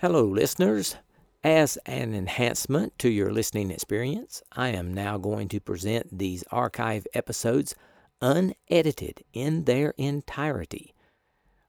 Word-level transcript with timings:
Hello, 0.00 0.24
listeners. 0.24 0.96
As 1.44 1.76
an 1.84 2.14
enhancement 2.14 2.98
to 3.00 3.10
your 3.10 3.30
listening 3.30 3.70
experience, 3.70 4.42
I 4.50 4.68
am 4.68 4.94
now 4.94 5.18
going 5.18 5.48
to 5.48 5.60
present 5.60 6.18
these 6.18 6.42
archive 6.50 7.06
episodes 7.12 7.74
unedited 8.22 9.22
in 9.34 9.64
their 9.64 9.92
entirety, 9.98 10.94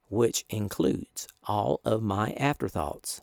which 0.07 0.45
includes 0.49 1.27
all 1.43 1.81
of 1.83 2.01
my 2.03 2.31
afterthoughts. 2.37 3.21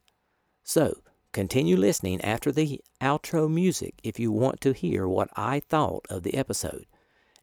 So, 0.62 0.98
continue 1.32 1.78
listening 1.78 2.20
after 2.20 2.52
the 2.52 2.82
outro 3.00 3.50
music 3.50 3.94
if 4.04 4.20
you 4.20 4.30
want 4.30 4.60
to 4.60 4.74
hear 4.74 5.08
what 5.08 5.30
I 5.34 5.60
thought 5.60 6.04
of 6.10 6.22
the 6.22 6.34
episode. 6.34 6.84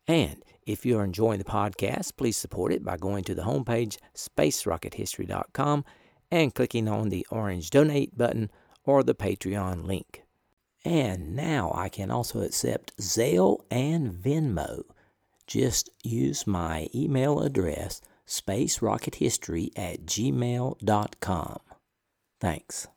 And 0.07 0.43
if 0.68 0.86
you're 0.86 1.04
enjoying 1.04 1.39
the 1.39 1.45
podcast, 1.45 2.16
please 2.16 2.38
support 2.38 2.71
it 2.71 2.86
by 2.86 2.97
going 2.97 3.23
to 3.23 3.34
the 3.34 3.41
homepage 3.41 3.97
spacerockethistory.com 4.16 5.84
and 6.31 6.53
clicking 6.53 6.87
on 6.87 7.09
the 7.09 7.25
orange 7.29 7.69
donate 7.69 8.17
button 8.17 8.49
or 8.83 9.03
the 9.03 9.16
Patreon 9.16 9.85
link. 9.85 10.23
And 10.83 11.35
now 11.35 11.71
I 11.73 11.89
can 11.89 12.11
also 12.11 12.41
accept 12.41 12.95
Zelle 12.97 13.61
and 13.71 14.13
Venmo. 14.13 14.83
Just 15.47 15.89
use 16.03 16.45
my 16.45 16.88
email 16.93 17.39
address, 17.39 18.02
spacerockethistory 18.27 19.69
at 19.75 20.05
gmail.com. 20.05 21.59
Thanks. 22.39 22.88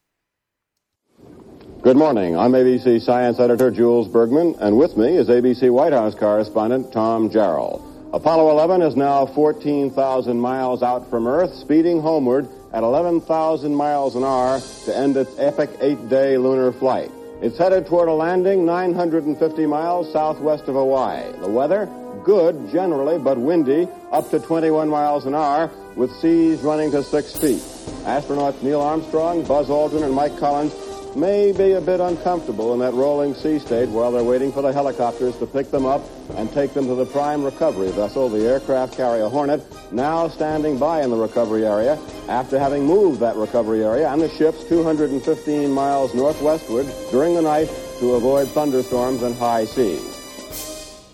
Good 1.80 1.97
morning. 1.97 2.36
I'm 2.36 2.52
ABC 2.52 3.00
Science 3.00 3.38
Editor 3.38 3.70
Jules 3.70 4.08
Bergman, 4.08 4.56
and 4.60 4.77
with 4.77 4.97
me 4.97 5.16
is 5.16 5.28
ABC 5.28 5.70
White 5.70 5.92
House 5.92 6.14
correspondent 6.14 6.92
Tom 6.92 7.30
Jarriel. 7.30 7.88
Apollo 8.11 8.51
11 8.53 8.80
is 8.80 8.97
now 8.97 9.27
14,000 9.27 10.41
miles 10.41 10.83
out 10.83 11.11
from 11.11 11.27
Earth, 11.27 11.55
speeding 11.57 12.01
homeward 12.01 12.48
at 12.73 12.83
11,000 12.83 13.75
miles 13.75 14.17
an 14.17 14.25
hour 14.25 14.62
to 14.87 14.97
end 14.97 15.15
its 15.15 15.39
epic 15.39 15.69
eight-day 15.83 16.39
lunar 16.39 16.73
flight. 16.73 17.11
It's 17.43 17.59
headed 17.59 17.87
toward 17.87 18.09
a 18.09 18.15
landing 18.15 18.65
950 18.65 19.67
miles 19.67 20.11
southwest 20.11 20.65
of 20.69 20.75
Hawaii. 20.75 21.31
The 21.39 21.50
weather? 21.50 21.84
Good 22.25 22.70
generally, 22.73 23.19
but 23.19 23.37
windy, 23.37 23.87
up 24.11 24.31
to 24.31 24.41
21 24.41 24.89
miles 24.89 25.27
an 25.27 25.34
hour, 25.34 25.70
with 25.95 26.11
seas 26.17 26.61
running 26.62 26.91
to 26.93 27.05
six 27.05 27.37
feet. 27.37 27.61
Astronauts 28.06 28.62
Neil 28.62 28.81
Armstrong, 28.81 29.45
Buzz 29.45 29.69
Aldrin, 29.69 30.03
and 30.03 30.15
Mike 30.15 30.39
Collins 30.39 30.72
may 31.17 31.53
be 31.53 31.73
a 31.73 31.81
bit 31.81 32.01
uncomfortable 32.01 32.73
in 32.75 32.81
that 32.81 32.92
rolling 32.95 33.34
sea 33.34 33.59
state 33.59 33.89
while 33.89 34.12
they're 34.12 34.23
waiting 34.23 34.53
for 34.53 34.62
the 34.62 34.73
helicopters 34.73 35.37
to 35.39 35.47
pick 35.47 35.70
them 35.70 35.87
up 35.87 36.03
and 36.37 36.53
take 36.53 36.75
them 36.75 36.87
to 36.87 36.95
the 36.95 37.06
prime 37.06 37.42
recovery 37.45 37.91
vessel, 37.91 38.28
the 38.28 38.47
aircraft 38.47 38.97
carrier 38.97 39.28
Hornet, 39.28 39.62
now 39.92 40.28
standing 40.28 40.78
by 40.78 41.03
in 41.03 41.11
the 41.11 41.17
recovery 41.17 41.67
area 41.67 41.98
after 42.28 42.59
having 42.59 42.84
moved 42.84 43.20
that 43.20 43.37
recovery 43.37 43.84
area 43.84 44.09
and 44.11 44.20
the 44.20 44.28
ships 44.28 44.65
215 44.65 45.70
miles 45.70 46.15
northwestward 46.15 46.87
during 47.11 47.34
the 47.34 47.43
night 47.43 47.69
to 47.98 48.15
avoid 48.15 48.48
thunderstorms 48.48 49.22
and 49.22 49.34
high 49.37 49.65
seas. 49.65 50.19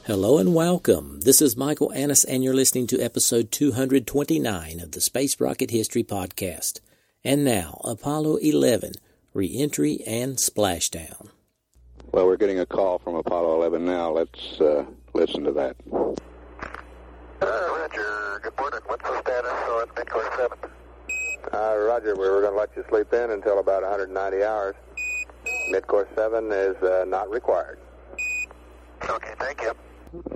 Hello 0.06 0.36
and 0.36 0.54
welcome. 0.54 1.20
This 1.20 1.40
is 1.40 1.56
Michael 1.56 1.90
Annis, 1.94 2.24
and 2.24 2.44
you're 2.44 2.52
listening 2.52 2.86
to 2.88 3.00
episode 3.00 3.50
229 3.50 4.80
of 4.80 4.92
the 4.92 5.00
Space 5.00 5.40
Rocket 5.40 5.70
History 5.70 6.04
Podcast. 6.04 6.80
And 7.24 7.42
now, 7.42 7.80
Apollo 7.84 8.36
11 8.36 8.92
Reentry 9.34 9.98
and 10.06 10.36
Splashdown. 10.36 11.30
Well, 12.12 12.26
we're 12.26 12.36
getting 12.36 12.60
a 12.60 12.66
call 12.66 13.00
from 13.00 13.16
Apollo 13.16 13.56
11 13.56 13.84
now. 13.84 14.12
Let's 14.12 14.60
uh, 14.60 14.84
listen 15.12 15.42
to 15.42 15.50
that. 15.50 15.76
Uh, 15.92 17.68
Roger. 17.76 18.40
Good 18.44 18.56
morning. 18.56 18.80
What's 18.86 19.02
the 19.02 19.20
status 19.22 19.50
on 19.50 19.88
Midcourse 19.88 20.36
7? 20.36 20.58
Uh, 21.52 21.76
Roger, 21.78 22.14
we 22.14 22.28
were 22.28 22.42
going 22.42 22.52
to 22.52 22.58
let 22.58 22.76
you 22.76 22.84
sleep 22.88 23.12
in 23.12 23.32
until 23.32 23.58
about 23.58 23.82
190 23.82 24.44
hours. 24.44 24.76
Midcourse 25.72 26.06
7 26.14 26.52
is 26.52 26.76
uh, 26.84 27.04
not 27.08 27.28
required. 27.28 27.80
Okay, 29.10 29.34
thank 29.40 29.62
you. 29.62 29.72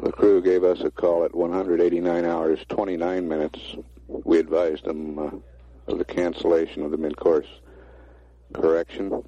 The 0.02 0.10
crew 0.10 0.42
gave 0.42 0.64
us 0.64 0.80
a 0.80 0.90
call 0.90 1.24
at 1.24 1.36
189 1.36 2.24
hours 2.24 2.58
29 2.68 3.28
minutes. 3.28 3.76
We 4.08 4.40
advised 4.40 4.86
them 4.86 5.18
uh, 5.20 5.30
of 5.86 5.98
the 5.98 6.04
cancellation 6.04 6.82
of 6.82 6.90
the 6.90 6.96
midcourse 6.98 7.46
correction. 8.52 9.22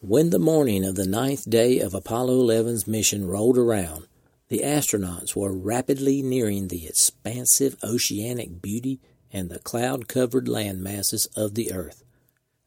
When 0.00 0.30
the 0.30 0.38
morning 0.38 0.84
of 0.84 0.94
the 0.94 1.06
ninth 1.06 1.48
day 1.48 1.80
of 1.80 1.94
Apollo 1.94 2.46
11's 2.46 2.86
mission 2.86 3.26
rolled 3.26 3.58
around, 3.58 4.06
the 4.48 4.60
astronauts 4.60 5.36
were 5.36 5.52
rapidly 5.52 6.22
nearing 6.22 6.68
the 6.68 6.86
expansive 6.86 7.76
oceanic 7.84 8.62
beauty 8.62 9.00
and 9.32 9.50
the 9.50 9.58
cloud 9.58 10.08
covered 10.08 10.48
land 10.48 10.82
masses 10.82 11.26
of 11.36 11.54
the 11.54 11.72
Earth. 11.72 12.02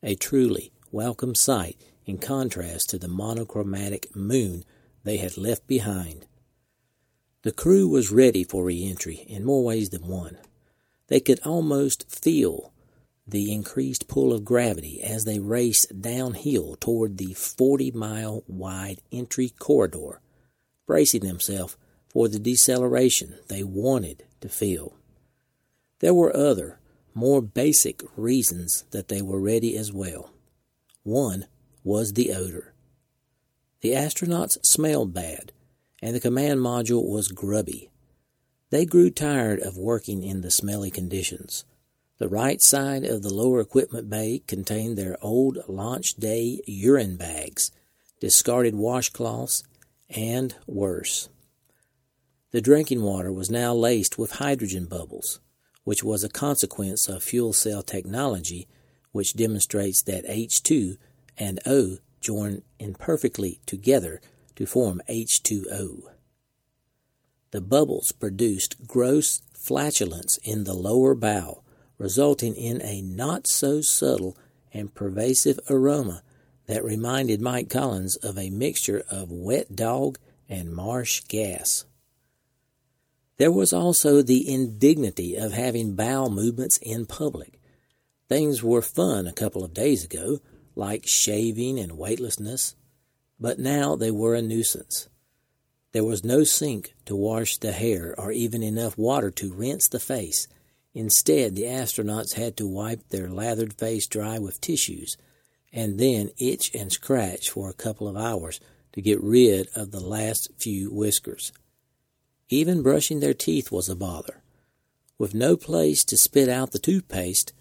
A 0.04 0.16
truly 0.16 0.72
welcome 0.92 1.36
sight 1.36 1.82
in 2.06 2.18
contrast 2.18 2.90
to 2.90 3.00
the 3.00 3.08
monochromatic 3.08 4.16
moon 4.16 4.64
they 5.04 5.18
had 5.18 5.38
left 5.38 5.66
behind. 5.68 6.26
The 7.44 7.52
crew 7.52 7.88
was 7.88 8.12
ready 8.12 8.44
for 8.44 8.64
reentry 8.64 9.26
in 9.28 9.44
more 9.44 9.64
ways 9.64 9.90
than 9.90 10.08
one. 10.08 10.38
They 11.08 11.20
could 11.20 11.40
almost 11.44 12.12
feel 12.12 12.71
the 13.32 13.52
increased 13.52 14.08
pull 14.08 14.34
of 14.34 14.46
gravity 14.46 15.02
as 15.02 15.24
they 15.24 15.40
raced 15.40 16.02
downhill 16.02 16.76
toward 16.80 17.18
the 17.18 17.34
40 17.34 17.92
mile 17.92 18.44
wide 18.48 19.02
entry 19.12 19.50
corridor, 19.58 20.22
bracing 20.86 21.22
themselves 21.22 21.78
for 22.10 22.28
the 22.28 22.40
deceleration 22.40 23.36
they 23.48 23.64
wanted 23.64 24.26
to 24.42 24.50
feel. 24.50 24.94
There 26.00 26.14
were 26.14 26.36
other, 26.36 26.80
more 27.14 27.42
basic 27.42 28.04
reasons 28.16 28.86
that 28.92 29.08
they 29.08 29.22
were 29.22 29.40
ready 29.40 29.78
as 29.78 29.92
well. 29.92 30.32
One 31.04 31.46
was 31.84 32.14
the 32.14 32.34
odor. 32.34 32.74
The 33.82 33.92
astronauts 33.92 34.58
smelled 34.64 35.14
bad, 35.14 35.52
and 36.02 36.16
the 36.16 36.20
command 36.20 36.60
module 36.60 37.08
was 37.08 37.30
grubby. 37.30 37.90
They 38.70 38.86
grew 38.86 39.10
tired 39.10 39.60
of 39.60 39.78
working 39.78 40.24
in 40.24 40.42
the 40.42 40.52
smelly 40.52 40.92
conditions. 40.92 41.66
The 42.22 42.30
right 42.30 42.62
side 42.62 43.04
of 43.04 43.24
the 43.24 43.34
lower 43.34 43.60
equipment 43.60 44.08
bay 44.08 44.44
contained 44.46 44.96
their 44.96 45.18
old 45.24 45.58
launch 45.68 46.14
day 46.14 46.62
urine 46.68 47.18
bags, 47.18 47.72
discarded 48.20 48.76
washcloths, 48.76 49.64
and 50.08 50.54
worse. 50.68 51.30
The 52.52 52.62
drinking 52.62 53.02
water 53.02 53.34
was 53.34 53.50
now 53.50 53.74
laced 53.74 54.20
with 54.20 54.34
hydrogen 54.34 54.86
bubbles, 54.86 55.40
which 55.84 56.04
was 56.04 56.24
a 56.24 56.30
consequence 56.30 57.10
of 57.10 57.24
fuel 57.24 57.54
cell 57.54 57.82
technology 57.82 58.68
which 59.12 59.36
demonstrates 59.36 60.04
that 60.04 60.28
H2 60.28 60.98
and 61.40 61.60
O 61.66 61.98
join 62.20 62.62
imperfectly 62.78 63.62
together 63.66 64.22
to 64.58 64.68
form 64.68 65.02
H2O. 65.10 66.04
The 67.50 67.62
bubbles 67.62 68.12
produced 68.12 68.86
gross 68.86 69.42
flatulence 69.56 70.38
in 70.44 70.66
the 70.66 70.76
lower 70.76 71.16
bow 71.16 71.64
resulting 72.02 72.56
in 72.56 72.82
a 72.82 73.00
not 73.02 73.48
so 73.48 73.80
subtle 73.80 74.36
and 74.74 74.96
pervasive 74.96 75.60
aroma 75.70 76.24
that 76.66 76.84
reminded 76.84 77.40
Mike 77.40 77.70
Collins 77.70 78.16
of 78.18 78.38
a 78.38 78.50
mixture 78.50 79.04
of 79.12 79.32
wet 79.32 79.76
dog 79.76 80.18
and 80.50 80.74
marsh 80.74 81.22
gas. 81.28 81.86
There 83.38 83.52
was 83.52 83.72
also 83.72 84.22
the 84.22 84.52
indignity 84.52 85.36
of 85.36 85.54
having 85.54 85.96
bowel 85.96 86.32
movements 86.32 86.78
in 86.78 87.06
public. 87.06 87.60
Things 88.28 88.64
were 88.64 88.82
fun 88.82 89.28
a 89.28 89.34
couple 89.34 89.64
of 89.64 89.74
days 89.74 90.04
ago, 90.04 90.40
like 90.76 91.06
shaving 91.06 91.78
and 91.78 91.98
weightlessness, 91.98 92.76
but 93.40 93.60
now 93.60 93.96
they 93.96 94.12
were 94.12 94.34
a 94.34 94.42
nuisance. 94.42 95.08
There 95.92 96.06
was 96.06 96.24
no 96.24 96.44
sink 96.44 96.96
to 97.06 97.16
wash 97.16 97.58
the 97.58 97.74
hair 97.74 98.16
or 98.18 98.32
even 98.32 98.64
enough 98.64 98.98
water 98.98 99.30
to 99.32 99.54
rinse 99.54 99.88
the 99.88 100.00
face 100.00 100.48
Instead, 100.94 101.56
the 101.56 101.64
astronauts 101.64 102.34
had 102.34 102.58
to 102.58 102.68
wipe 102.68 103.08
their 103.10 103.30
lathered 103.30 103.74
face 103.74 104.08
dry 104.08 104.38
with 104.38 104.60
tissues 104.60 105.16
and 105.72 106.00
then 106.00 106.30
itch 106.38 106.74
and 106.76 106.92
scratch 106.92 107.50
for 107.50 107.70
a 107.70 107.74
couple 107.74 108.08
of 108.08 108.18
hours 108.18 108.60
to 108.92 109.02
get 109.02 109.22
rid 109.22 109.70
of 109.76 109.92
the 109.92 110.02
last 110.02 110.50
few 110.58 110.92
whiskers. 110.92 111.54
Even 112.50 112.84
brushing 112.84 113.22
their 113.22 113.34
teeth 113.34 113.72
was 113.72 113.88
a 113.88 113.96
bother. 113.96 114.42
With 115.18 115.34
no 115.34 115.56
place 115.56 116.04
to 116.06 116.18
spit 116.18 116.50
out 116.50 116.72
the 116.72 116.80
toothpaste, 116.80 117.54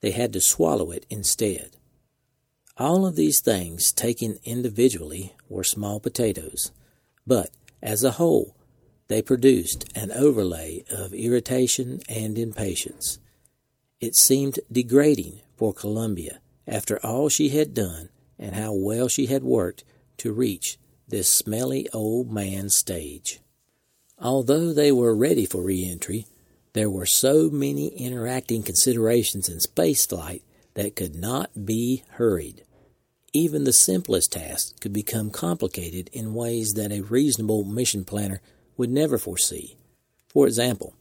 they 0.00 0.12
had 0.12 0.32
to 0.32 0.40
swallow 0.40 0.90
it 0.90 1.04
instead. 1.10 1.76
All 2.78 3.04
of 3.04 3.16
these 3.16 3.40
things, 3.40 3.92
taken 3.92 4.38
individually, 4.44 5.34
were 5.50 5.64
small 5.64 6.00
potatoes, 6.00 6.72
but 7.26 7.50
as 7.82 8.02
a 8.02 8.12
whole, 8.12 8.56
they 9.10 9.20
produced 9.20 9.84
an 9.96 10.12
overlay 10.12 10.84
of 10.88 11.12
irritation 11.12 12.00
and 12.08 12.38
impatience. 12.38 13.18
It 14.00 14.14
seemed 14.14 14.60
degrading 14.70 15.40
for 15.56 15.74
Columbia, 15.74 16.38
after 16.64 17.04
all 17.04 17.28
she 17.28 17.48
had 17.48 17.74
done 17.74 18.10
and 18.38 18.54
how 18.54 18.72
well 18.72 19.08
she 19.08 19.26
had 19.26 19.42
worked 19.42 19.82
to 20.18 20.32
reach 20.32 20.78
this 21.08 21.28
smelly 21.28 21.88
old 21.92 22.30
man 22.30 22.70
stage. 22.70 23.40
Although 24.16 24.72
they 24.72 24.92
were 24.92 25.16
ready 25.16 25.44
for 25.44 25.60
reentry, 25.60 26.26
there 26.72 26.88
were 26.88 27.04
so 27.04 27.50
many 27.50 27.88
interacting 27.88 28.62
considerations 28.62 29.48
in 29.48 29.58
spaceflight 29.58 30.42
that 30.74 30.94
could 30.94 31.16
not 31.16 31.66
be 31.66 32.04
hurried. 32.10 32.62
Even 33.32 33.64
the 33.64 33.72
simplest 33.72 34.30
tasks 34.30 34.72
could 34.80 34.92
become 34.92 35.30
complicated 35.30 36.10
in 36.12 36.32
ways 36.32 36.74
that 36.76 36.92
a 36.92 37.00
reasonable 37.00 37.64
mission 37.64 38.04
planner 38.04 38.40
would 38.80 38.90
never 38.90 39.18
foresee. 39.18 39.76
For 40.30 40.46
example, 40.46 40.94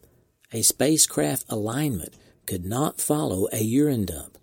a 0.52 0.64
spacecraft 0.64 1.46
alignment 1.48 2.14
could 2.46 2.66
not 2.66 3.00
follow 3.00 3.48
a 3.54 3.64
urine 3.64 4.04
dump. 4.04 4.38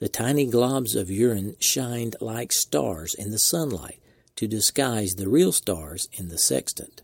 The 0.00 0.08
tiny 0.08 0.44
globs 0.48 0.96
of 0.96 1.08
urine 1.08 1.54
shined 1.60 2.16
like 2.20 2.50
stars 2.50 3.14
in 3.14 3.30
the 3.30 3.38
sunlight 3.38 4.00
to 4.34 4.48
disguise 4.48 5.14
the 5.14 5.28
real 5.28 5.52
stars 5.52 6.08
in 6.12 6.30
the 6.30 6.38
sextant. 6.38 7.02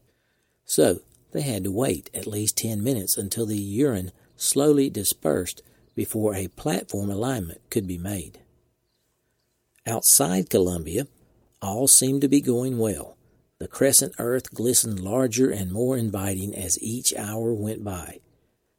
So 0.65 1.03
they 1.31 1.43
had 1.43 1.63
to 1.63 1.71
wait 1.71 2.11
at 2.13 2.27
least 2.27 2.59
10 2.59 2.83
minutes 2.83 3.17
until 3.17 3.47
the 3.47 3.57
urine 3.57 4.11
slowly 4.37 4.91
dispersed 4.91 5.63
before 5.95 6.35
a 6.35 6.49
platform 6.49 7.11
alignment 7.11 7.61
could 7.71 7.87
be 7.87 7.97
made. 7.97 8.41
Outside 9.87 10.51
Columbia, 10.51 11.07
all 11.63 11.87
seemed 11.87 12.23
to 12.23 12.29
be 12.29 12.41
going 12.41 12.77
well. 12.77 13.16
The 13.59 13.69
crescent 13.69 14.15
earth 14.19 14.53
glistened 14.53 15.01
larger 15.01 15.51
and 15.51 15.73
more 15.73 15.97
inviting 15.97 16.55
as 16.55 16.83
each 16.83 17.15
hour 17.17 17.55
went 17.55 17.83
by. 17.83 18.21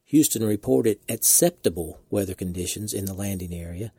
Houston 0.05 0.43
reported 0.43 0.99
acceptable 1.09 1.99
weather 2.09 2.35
conditions 2.35 2.93
in 2.93 3.05
the 3.05 3.13
landing 3.13 3.53
area, 3.53 3.91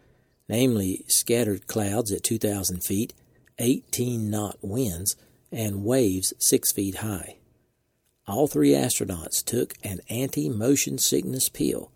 namely 0.49 1.05
scattered 1.09 1.67
clouds 1.67 2.13
at 2.13 2.23
2,000 2.23 2.83
feet, 2.83 3.13
18 3.59 4.31
knot 4.31 4.57
winds, 4.63 5.17
and 5.51 5.85
waves 5.85 6.33
6 6.39 6.73
feet 6.73 6.97
high. 6.97 7.39
All 8.29 8.47
three 8.47 8.73
astronauts 8.73 9.45
took 9.45 9.75
an 9.83 10.01
anti 10.09 10.49
motion 10.49 10.99
sickness 10.99 11.49
pill 11.49 11.91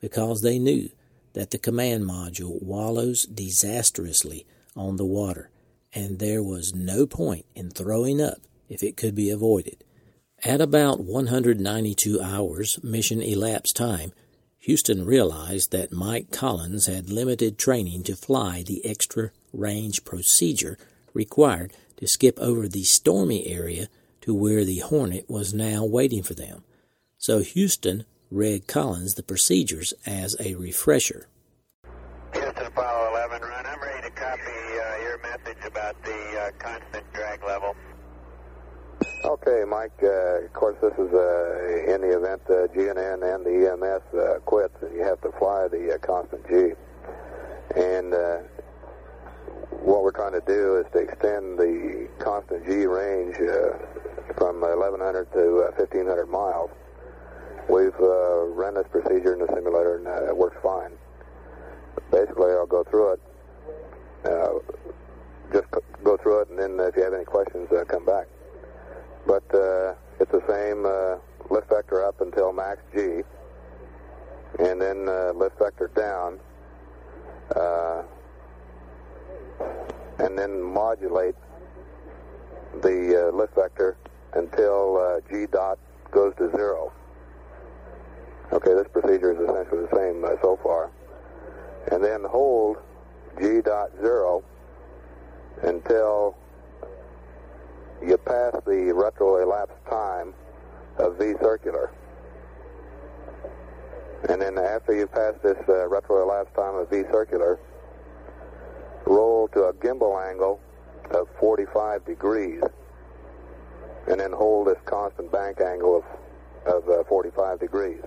because 0.00 0.42
they 0.42 0.58
knew 0.58 0.90
that 1.32 1.50
the 1.50 1.58
command 1.58 2.04
module 2.04 2.62
wallows 2.62 3.24
disastrously 3.24 4.46
on 4.76 4.96
the 4.96 5.04
water, 5.04 5.50
and 5.92 6.18
there 6.18 6.42
was 6.42 6.74
no 6.74 7.06
point 7.06 7.46
in 7.54 7.70
throwing 7.70 8.20
up 8.20 8.38
if 8.68 8.82
it 8.82 8.96
could 8.96 9.14
be 9.14 9.30
avoided. 9.30 9.84
At 10.44 10.60
about 10.60 11.00
192 11.00 12.20
hours 12.20 12.78
mission 12.82 13.20
elapsed 13.20 13.76
time, 13.76 14.12
Houston 14.60 15.04
realized 15.04 15.70
that 15.72 15.92
Mike 15.92 16.30
Collins 16.30 16.86
had 16.86 17.10
limited 17.10 17.58
training 17.58 18.02
to 18.04 18.16
fly 18.16 18.62
the 18.62 18.84
extra 18.84 19.30
range 19.52 20.04
procedure 20.04 20.78
required 21.14 21.72
to 21.96 22.06
skip 22.06 22.38
over 22.38 22.68
the 22.68 22.84
stormy 22.84 23.46
area 23.46 23.88
to 24.20 24.34
where 24.34 24.64
the 24.64 24.78
Hornet 24.80 25.28
was 25.28 25.54
now 25.54 25.84
waiting 25.84 26.22
for 26.22 26.34
them. 26.34 26.62
So 27.18 27.40
Houston 27.40 28.04
read 28.30 28.66
Collins 28.66 29.14
the 29.14 29.22
procedures 29.22 29.92
as 30.06 30.36
a 30.40 30.54
refresher. 30.54 31.28
Houston 32.32 32.66
Apollo 32.66 33.10
11, 33.10 33.42
run. 33.42 33.66
I'm 33.66 33.80
ready 33.80 34.08
to 34.08 34.10
copy 34.10 34.42
uh, 34.42 35.02
your 35.02 35.18
message 35.44 35.64
about 35.64 36.02
the 36.04 36.40
uh, 36.40 36.50
constant 36.58 37.12
drag 37.12 37.42
level. 37.44 37.74
Okay, 39.24 39.64
Mike. 39.66 39.92
Uh, 40.02 40.44
of 40.44 40.52
course, 40.52 40.76
this 40.80 40.92
is 40.94 41.12
uh, 41.12 41.94
in 41.94 42.00
the 42.00 42.16
event 42.16 42.42
uh, 42.50 42.66
G&N 42.74 42.96
and 42.98 43.44
the 43.44 43.70
EMS 43.70 44.18
uh, 44.18 44.38
quits, 44.40 44.74
and 44.82 44.94
you 44.94 45.02
have 45.02 45.20
to 45.22 45.32
fly 45.38 45.68
the 45.68 45.94
uh, 45.94 45.98
constant 45.98 46.46
G. 46.48 46.72
And 47.76 48.14
uh, 48.14 48.38
what 49.82 50.02
we're 50.02 50.12
trying 50.12 50.32
to 50.32 50.42
do 50.46 50.78
is 50.78 50.86
to 50.92 50.98
extend 50.98 51.58
the 51.58 52.08
constant 52.18 52.66
G 52.66 52.86
range 52.86 53.36
uh, 53.36 53.76
from 54.36 54.60
1,100 54.60 55.32
to 55.32 55.68
uh, 55.68 55.76
1,500 55.76 56.26
miles. 56.26 56.70
We've 57.68 57.94
uh, 58.00 58.46
run 58.46 58.74
this 58.74 58.86
procedure 58.90 59.32
in 59.32 59.38
the 59.38 59.48
simulator, 59.54 59.96
and 59.96 60.08
uh, 60.08 60.28
it 60.28 60.36
works 60.36 60.56
fine. 60.62 60.92
Basically, 62.10 62.50
I'll 62.50 62.66
go 62.66 62.84
through 62.84 63.12
it. 63.12 63.20
Uh, 64.24 64.58
just 65.52 65.66
go 66.04 66.16
through 66.16 66.42
it, 66.42 66.48
and 66.50 66.58
then 66.58 66.80
if 66.80 66.96
you 66.96 67.02
have 67.02 67.14
any 67.14 67.24
questions, 67.24 67.70
uh, 67.72 67.84
come 67.84 68.04
back. 68.04 68.26
But 69.26 69.44
uh, 69.54 69.94
it's 70.18 70.30
the 70.32 70.42
same 70.48 70.86
uh, 70.86 71.18
lift 71.52 71.68
vector 71.68 72.04
up 72.04 72.20
until 72.20 72.52
max 72.52 72.80
G, 72.94 73.22
and 74.58 74.80
then 74.80 75.08
uh, 75.08 75.32
lift 75.34 75.58
vector 75.58 75.88
down, 75.88 76.40
uh, 77.56 78.02
and 80.18 80.38
then 80.38 80.60
modulate 80.60 81.34
the 82.82 83.28
uh, 83.28 83.36
lift 83.36 83.54
vector 83.54 83.96
until 84.34 84.96
uh, 84.96 85.20
G 85.30 85.46
dot 85.46 85.78
goes 86.10 86.34
to 86.38 86.50
zero. 86.50 86.92
Okay, 88.52 88.74
this 88.74 88.88
procedure 88.92 89.32
is 89.32 89.38
essentially 89.38 89.86
the 89.86 89.96
same 89.96 90.24
uh, 90.24 90.30
so 90.42 90.58
far. 90.62 90.90
And 91.92 92.02
then 92.02 92.24
hold 92.24 92.78
G 93.40 93.60
dot 93.60 93.90
zero 94.00 94.44
until 95.62 96.36
you 98.04 98.16
pass 98.16 98.54
the 98.66 98.92
retro 98.94 99.42
elapsed 99.42 99.84
time 99.88 100.32
of 100.98 101.18
V 101.18 101.34
circular. 101.40 101.90
And 104.28 104.40
then 104.40 104.58
after 104.58 104.94
you 104.94 105.06
pass 105.06 105.34
this 105.42 105.58
uh, 105.68 105.88
retro 105.88 106.22
elapsed 106.22 106.54
time 106.54 106.74
of 106.74 106.90
V 106.90 107.02
circular, 107.10 107.58
roll 109.06 109.48
to 109.48 109.64
a 109.64 109.72
gimbal 109.74 110.28
angle 110.30 110.60
of 111.10 111.28
45 111.38 112.04
degrees 112.04 112.62
and 114.08 114.20
then 114.20 114.32
hold 114.32 114.68
this 114.68 114.78
constant 114.84 115.30
bank 115.30 115.60
angle 115.60 116.04
of, 116.66 116.84
of 116.84 116.88
uh, 116.88 117.04
45 117.04 117.60
degrees 117.60 118.02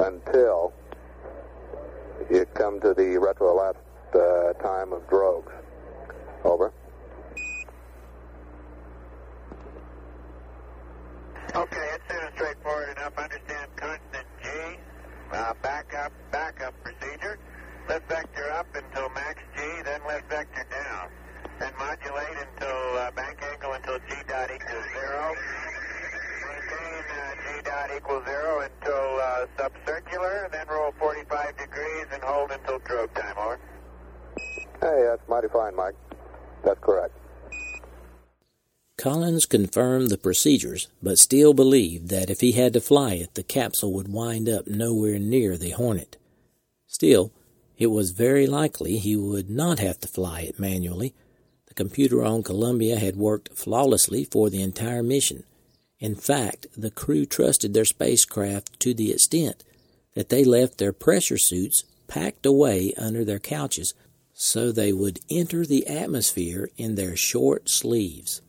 until 0.00 0.72
you 2.30 2.44
come 2.54 2.80
to 2.80 2.94
the 2.94 3.18
retro 3.18 3.50
elapsed 3.50 3.80
uh, 4.14 4.52
time 4.62 4.92
of 4.92 5.06
drogues. 5.08 5.52
Over. 6.44 6.72
Okay, 11.54 11.88
it 11.94 12.00
sounds 12.08 12.32
straightforward 12.34 12.96
enough. 12.96 13.12
Understand 13.18 13.70
constant 13.76 14.26
G, 14.42 14.48
uh, 15.32 15.54
back 15.62 15.92
up, 15.94 16.12
back 16.30 16.62
up 16.62 16.74
procedure. 16.82 17.38
Lift 17.88 18.08
vector 18.08 18.50
up 18.52 18.66
until 18.74 19.08
max 19.10 19.42
G, 19.56 19.62
then 19.84 20.00
lift 20.06 20.28
vector 20.30 20.64
down. 20.70 21.08
Then 21.58 21.72
modulate 21.78 22.36
until 22.38 22.98
uh, 22.98 23.10
bank 23.10 23.38
angle 23.42 23.72
until 23.72 23.98
G 24.08 24.14
dot 24.28 24.50
equals 24.54 24.84
zero. 24.94 25.34
Maintain 26.46 27.04
uh, 27.10 27.34
G 27.34 27.62
dot 27.64 27.90
equals 27.96 28.24
zero 28.26 28.60
until 28.60 29.20
uh, 29.20 29.46
subcircular, 29.58 30.50
then 30.52 30.66
roll 30.68 30.92
45 30.98 31.56
degrees 31.58 32.06
and 32.12 32.22
hold 32.22 32.50
until 32.52 32.78
drogue 32.78 33.12
time. 33.14 33.36
Over. 33.36 33.58
Hey, 34.80 35.04
that's 35.08 35.28
mighty 35.28 35.48
fine, 35.48 35.74
Mike. 35.74 35.94
That's 36.64 36.80
correct. 36.80 37.14
Collins 39.40 39.70
confirmed 39.70 40.10
the 40.10 40.18
procedures, 40.18 40.88
but 41.02 41.18
still 41.18 41.54
believed 41.54 42.10
that 42.10 42.28
if 42.28 42.42
he 42.42 42.52
had 42.52 42.74
to 42.74 42.80
fly 42.80 43.14
it, 43.14 43.34
the 43.36 43.42
capsule 43.42 43.90
would 43.94 44.12
wind 44.12 44.50
up 44.50 44.66
nowhere 44.66 45.18
near 45.18 45.56
the 45.56 45.70
Hornet. 45.70 46.18
Still, 46.86 47.32
it 47.78 47.86
was 47.86 48.10
very 48.10 48.46
likely 48.46 48.98
he 48.98 49.16
would 49.16 49.48
not 49.48 49.78
have 49.78 49.98
to 50.00 50.08
fly 50.08 50.42
it 50.42 50.60
manually. 50.60 51.14
The 51.68 51.74
computer 51.74 52.22
on 52.22 52.42
Columbia 52.42 52.98
had 52.98 53.16
worked 53.16 53.56
flawlessly 53.56 54.24
for 54.24 54.50
the 54.50 54.60
entire 54.60 55.02
mission. 55.02 55.44
In 55.98 56.16
fact, 56.16 56.66
the 56.76 56.90
crew 56.90 57.24
trusted 57.24 57.72
their 57.72 57.86
spacecraft 57.86 58.78
to 58.80 58.92
the 58.92 59.10
extent 59.10 59.64
that 60.12 60.28
they 60.28 60.44
left 60.44 60.76
their 60.76 60.92
pressure 60.92 61.38
suits 61.38 61.84
packed 62.08 62.44
away 62.44 62.92
under 62.98 63.24
their 63.24 63.38
couches 63.38 63.94
so 64.34 64.70
they 64.70 64.92
would 64.92 65.20
enter 65.30 65.64
the 65.64 65.86
atmosphere 65.86 66.68
in 66.76 66.96
their 66.96 67.16
short 67.16 67.70
sleeves. 67.70 68.42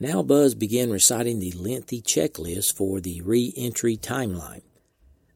Now 0.00 0.24
Buzz 0.24 0.56
began 0.56 0.90
reciting 0.90 1.38
the 1.38 1.52
lengthy 1.52 2.02
checklist 2.02 2.76
for 2.76 3.00
the 3.00 3.20
re 3.22 3.54
entry 3.56 3.96
timeline. 3.96 4.62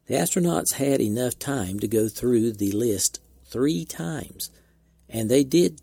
The 0.07 0.15
astronauts 0.15 0.75
had 0.75 1.01
enough 1.01 1.39
time 1.39 1.79
to 1.79 1.87
go 1.87 2.09
through 2.09 2.53
the 2.53 2.73
list 2.73 3.21
three 3.45 3.85
times, 3.85 4.51
and 5.09 5.31
they 5.31 5.45
did, 5.45 5.81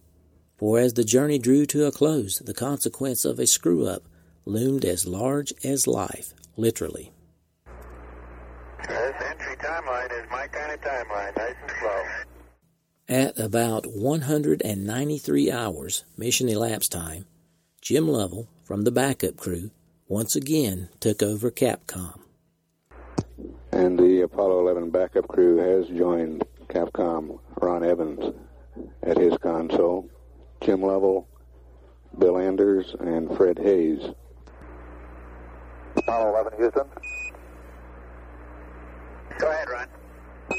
for 0.57 0.77
as 0.77 0.93
the 0.93 1.05
journey 1.05 1.39
drew 1.39 1.65
to 1.67 1.85
a 1.85 1.91
close, 1.91 2.35
the 2.39 2.53
consequence 2.53 3.23
of 3.23 3.39
a 3.39 3.47
screw 3.47 3.87
up 3.87 4.03
loomed 4.43 4.83
as 4.83 5.07
large 5.07 5.53
as 5.63 5.87
life, 5.87 6.33
literally. 6.57 7.13
This 8.87 9.13
entry 9.25 9.55
timeline 9.55 10.11
is 10.11 10.29
my 10.29 10.47
kind 10.47 10.71
of 10.73 10.81
timeline, 10.81 11.37
nice 11.37 11.55
and 11.61 11.71
slow. 11.79 12.03
At 13.07 13.39
about 13.39 13.85
193 13.85 15.51
hours 15.51 16.03
mission 16.17 16.49
elapsed 16.49 16.91
time, 16.91 17.25
Jim 17.81 18.07
Lovell 18.07 18.49
from 18.65 18.83
the 18.83 18.91
backup 18.91 19.37
crew 19.37 19.69
once 20.07 20.35
again 20.35 20.89
took 20.99 21.21
over 21.21 21.51
Capcom. 21.51 22.19
And 23.71 23.97
the 23.97 24.21
Apollo 24.21 24.61
11 24.61 24.89
backup 24.89 25.27
crew 25.27 25.57
has 25.57 25.87
joined 25.95 26.43
Capcom. 26.67 27.39
Ron 27.61 27.83
Evans 27.83 28.33
at 29.03 29.17
his 29.17 29.37
console, 29.37 30.09
Jim 30.61 30.81
Lovell, 30.81 31.27
Bill 32.17 32.39
Anders, 32.39 32.95
and 32.99 33.35
Fred 33.37 33.57
Haise. 33.57 34.15
Apollo 35.97 36.29
11, 36.29 36.53
Houston. 36.57 36.87
Go 39.37 39.51
ahead, 39.51 39.69
Ron. 39.69 39.87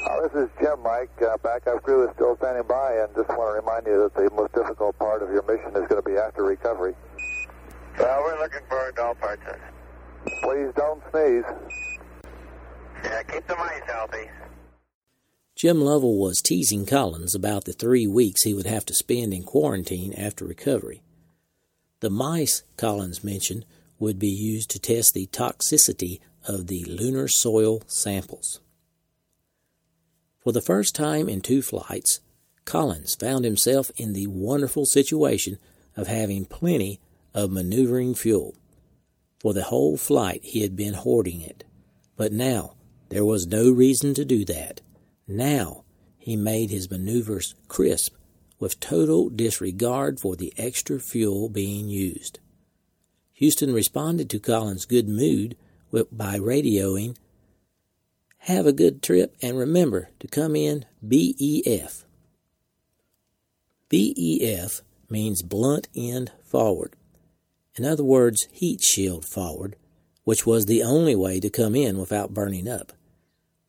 Uh, 0.09 0.27
this 0.27 0.43
is 0.43 0.49
Jim, 0.61 0.81
Mike. 0.81 1.09
Uh, 1.21 1.37
backup 1.43 1.83
crew 1.83 2.07
is 2.07 2.15
still 2.15 2.37
standing 2.37 2.63
by, 2.67 2.93
and 2.93 3.13
just 3.15 3.27
want 3.29 3.51
to 3.51 3.59
remind 3.59 3.85
you 3.85 4.01
that 4.03 4.15
the 4.15 4.33
most 4.35 4.53
difficult 4.53 4.97
part 4.97 5.21
of 5.21 5.29
your 5.29 5.43
mission 5.43 5.69
is 5.71 5.87
going 5.89 6.01
to 6.01 6.09
be 6.09 6.15
after 6.15 6.43
recovery. 6.43 6.95
Well, 7.97 8.23
we're 8.23 8.39
looking 8.39 8.61
for 8.69 8.91
to 8.91 9.03
all 9.03 9.15
parts. 9.15 9.41
Please 10.41 10.71
don't 10.75 11.01
sneeze. 11.11 11.43
Yeah, 13.03 13.23
keep 13.23 13.47
the 13.47 13.55
mice 13.55 13.81
healthy. 13.85 14.29
Jim 15.55 15.81
Lovell 15.81 16.19
was 16.19 16.41
teasing 16.41 16.85
Collins 16.85 17.33
about 17.33 17.65
the 17.65 17.73
three 17.73 18.05
weeks 18.05 18.43
he 18.43 18.53
would 18.53 18.67
have 18.67 18.85
to 18.85 18.93
spend 18.93 19.33
in 19.33 19.43
quarantine 19.43 20.13
after 20.13 20.45
recovery. 20.45 21.01
The 21.99 22.11
mice, 22.11 22.61
Collins 22.77 23.23
mentioned, 23.23 23.65
would 23.97 24.19
be 24.19 24.27
used 24.27 24.69
to 24.71 24.79
test 24.79 25.15
the 25.15 25.25
toxicity 25.27 26.19
of 26.47 26.67
the 26.67 26.85
lunar 26.85 27.27
soil 27.27 27.81
samples. 27.87 28.59
For 30.43 30.51
the 30.51 30.61
first 30.61 30.93
time 30.95 31.27
in 31.27 31.41
two 31.41 31.63
flights, 31.63 32.19
Collins 32.65 33.15
found 33.15 33.43
himself 33.43 33.89
in 33.97 34.13
the 34.13 34.27
wonderful 34.27 34.85
situation 34.85 35.57
of 35.95 36.07
having 36.07 36.45
plenty 36.45 36.99
of 37.37 37.51
maneuvering 37.51 38.15
fuel. 38.15 38.55
For 39.39 39.53
the 39.53 39.65
whole 39.65 39.95
flight 39.95 40.43
he 40.43 40.61
had 40.61 40.75
been 40.75 40.95
hoarding 40.95 41.39
it, 41.39 41.63
but 42.15 42.33
now 42.33 42.73
there 43.09 43.23
was 43.23 43.45
no 43.45 43.69
reason 43.69 44.15
to 44.15 44.25
do 44.25 44.43
that. 44.45 44.81
Now 45.27 45.83
he 46.17 46.35
made 46.35 46.71
his 46.71 46.89
maneuvers 46.89 47.53
crisp 47.67 48.15
with 48.59 48.79
total 48.79 49.29
disregard 49.29 50.19
for 50.19 50.35
the 50.35 50.51
extra 50.57 50.99
fuel 50.99 51.47
being 51.47 51.87
used. 51.87 52.39
Houston 53.33 53.71
responded 53.71 54.31
to 54.31 54.39
Collins' 54.39 54.85
good 54.87 55.07
mood 55.07 55.55
by 56.11 56.39
radioing, 56.39 57.15
Have 58.39 58.65
a 58.65 58.73
good 58.73 59.03
trip 59.03 59.35
and 59.43 59.59
remember 59.59 60.09
to 60.19 60.27
come 60.27 60.55
in 60.55 60.85
BEF. 61.07 62.03
BEF 63.89 64.81
means 65.07 65.43
blunt 65.43 65.87
end 65.95 66.31
forward. 66.43 66.96
In 67.77 67.85
other 67.85 68.03
words, 68.03 68.47
heat 68.51 68.81
shield 68.81 69.23
forward, 69.23 69.75
which 70.23 70.45
was 70.45 70.65
the 70.65 70.81
only 70.81 71.15
way 71.15 71.39
to 71.39 71.49
come 71.49 71.75
in 71.75 71.97
without 71.97 72.33
burning 72.33 72.67
up. 72.67 72.91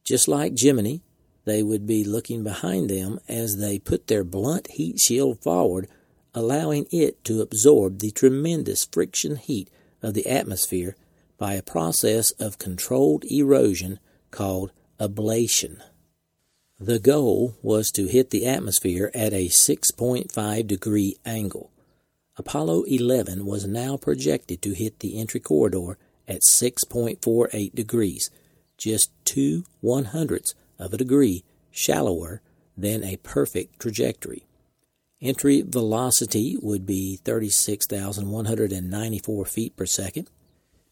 Just 0.02 0.26
like 0.26 0.54
Gemini, 0.54 0.98
they 1.44 1.62
would 1.62 1.86
be 1.86 2.04
looking 2.04 2.42
behind 2.42 2.88
them 2.88 3.20
as 3.28 3.58
they 3.58 3.78
put 3.78 4.06
their 4.06 4.24
blunt 4.24 4.70
heat 4.72 4.98
shield 4.98 5.42
forward, 5.42 5.88
allowing 6.34 6.86
it 6.90 7.22
to 7.24 7.42
absorb 7.42 7.98
the 7.98 8.10
tremendous 8.10 8.86
friction 8.86 9.36
heat 9.36 9.70
of 10.02 10.14
the 10.14 10.26
atmosphere 10.26 10.96
by 11.36 11.54
a 11.54 11.62
process 11.62 12.30
of 12.32 12.58
controlled 12.58 13.24
erosion 13.24 13.98
called 14.30 14.72
ablation. 14.98 15.80
The 16.80 16.98
goal 16.98 17.56
was 17.62 17.90
to 17.92 18.06
hit 18.06 18.30
the 18.30 18.46
atmosphere 18.46 19.10
at 19.14 19.32
a 19.32 19.48
6.5 19.48 20.66
degree 20.66 21.16
angle. 21.24 21.70
Apollo 22.38 22.84
11 22.84 23.44
was 23.44 23.66
now 23.66 23.96
projected 23.96 24.62
to 24.62 24.72
hit 24.72 25.00
the 25.00 25.18
entry 25.18 25.40
corridor 25.40 25.98
at 26.28 26.42
6.48 26.42 27.74
degrees, 27.74 28.30
just 28.76 29.10
two 29.24 29.64
one 29.80 30.04
hundredths 30.06 30.54
of 30.78 30.94
a 30.94 30.96
degree 30.96 31.44
shallower 31.70 32.40
than 32.76 33.02
a 33.02 33.16
perfect 33.16 33.80
trajectory. 33.80 34.44
Entry 35.20 35.62
velocity 35.62 36.56
would 36.62 36.86
be 36.86 37.16
36,194 37.24 39.44
feet 39.44 39.76
per 39.76 39.84
second. 39.84 40.30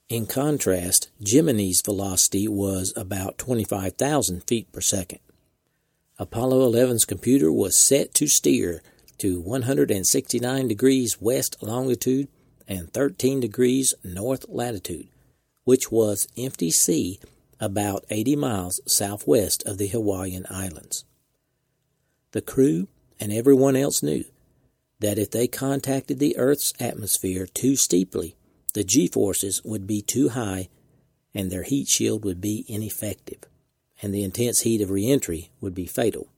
In 0.09 0.27
contrast, 0.27 1.13
Gemini's 1.23 1.81
velocity 1.85 2.49
was 2.49 2.93
about 2.97 3.39
25,000 3.39 4.43
feet 4.43 4.73
per 4.73 4.81
second. 4.81 5.21
Apollo 6.19 6.73
11's 6.73 7.05
computer 7.05 7.53
was 7.53 7.79
set 7.79 8.13
to 8.15 8.27
steer 8.27 8.83
to 9.19 9.41
169 9.41 10.69
degrees 10.69 11.21
west 11.21 11.57
longitude 11.63 12.29
and 12.69 12.93
13 12.93 13.41
degrees 13.41 13.95
north 14.05 14.47
latitude, 14.49 15.09
which 15.65 15.91
was 15.91 16.29
empty 16.37 16.71
sea 16.71 17.21
about 17.61 18.05
80 18.11 18.37
miles 18.37 18.81
southwest 18.87 19.63
of 19.65 19.79
the 19.79 19.89
Hawaiian 19.89 20.47
Islands. 20.51 21.05
The 22.33 22.43
crew 22.43 22.89
and 23.19 23.33
everyone 23.33 23.77
else 23.77 24.03
knew 24.03 24.25
that 25.01 25.19
if 25.19 25.31
they 25.31 25.47
contacted 25.47 26.19
the 26.19 26.37
Earth's 26.37 26.73
atmosphere 26.81 27.47
too 27.47 27.77
steeply, 27.77 28.37
the 28.75 28.85
G 28.85 29.07
forces 29.07 29.63
would 29.65 29.87
be 29.87 30.03
too 30.03 30.31
high 30.31 30.69
and 31.35 31.51
their 31.51 31.65
heat 31.65 31.87
shield 31.87 32.25
would 32.25 32.41
be 32.41 32.65
ineffective, 32.67 33.41
and 34.01 34.15
the 34.15 34.25
intense 34.25 34.63
heat 34.63 34.81
of 34.81 34.91
reentry 34.91 35.51
would 35.61 35.75
be 35.75 35.87
fatal. 35.87 36.29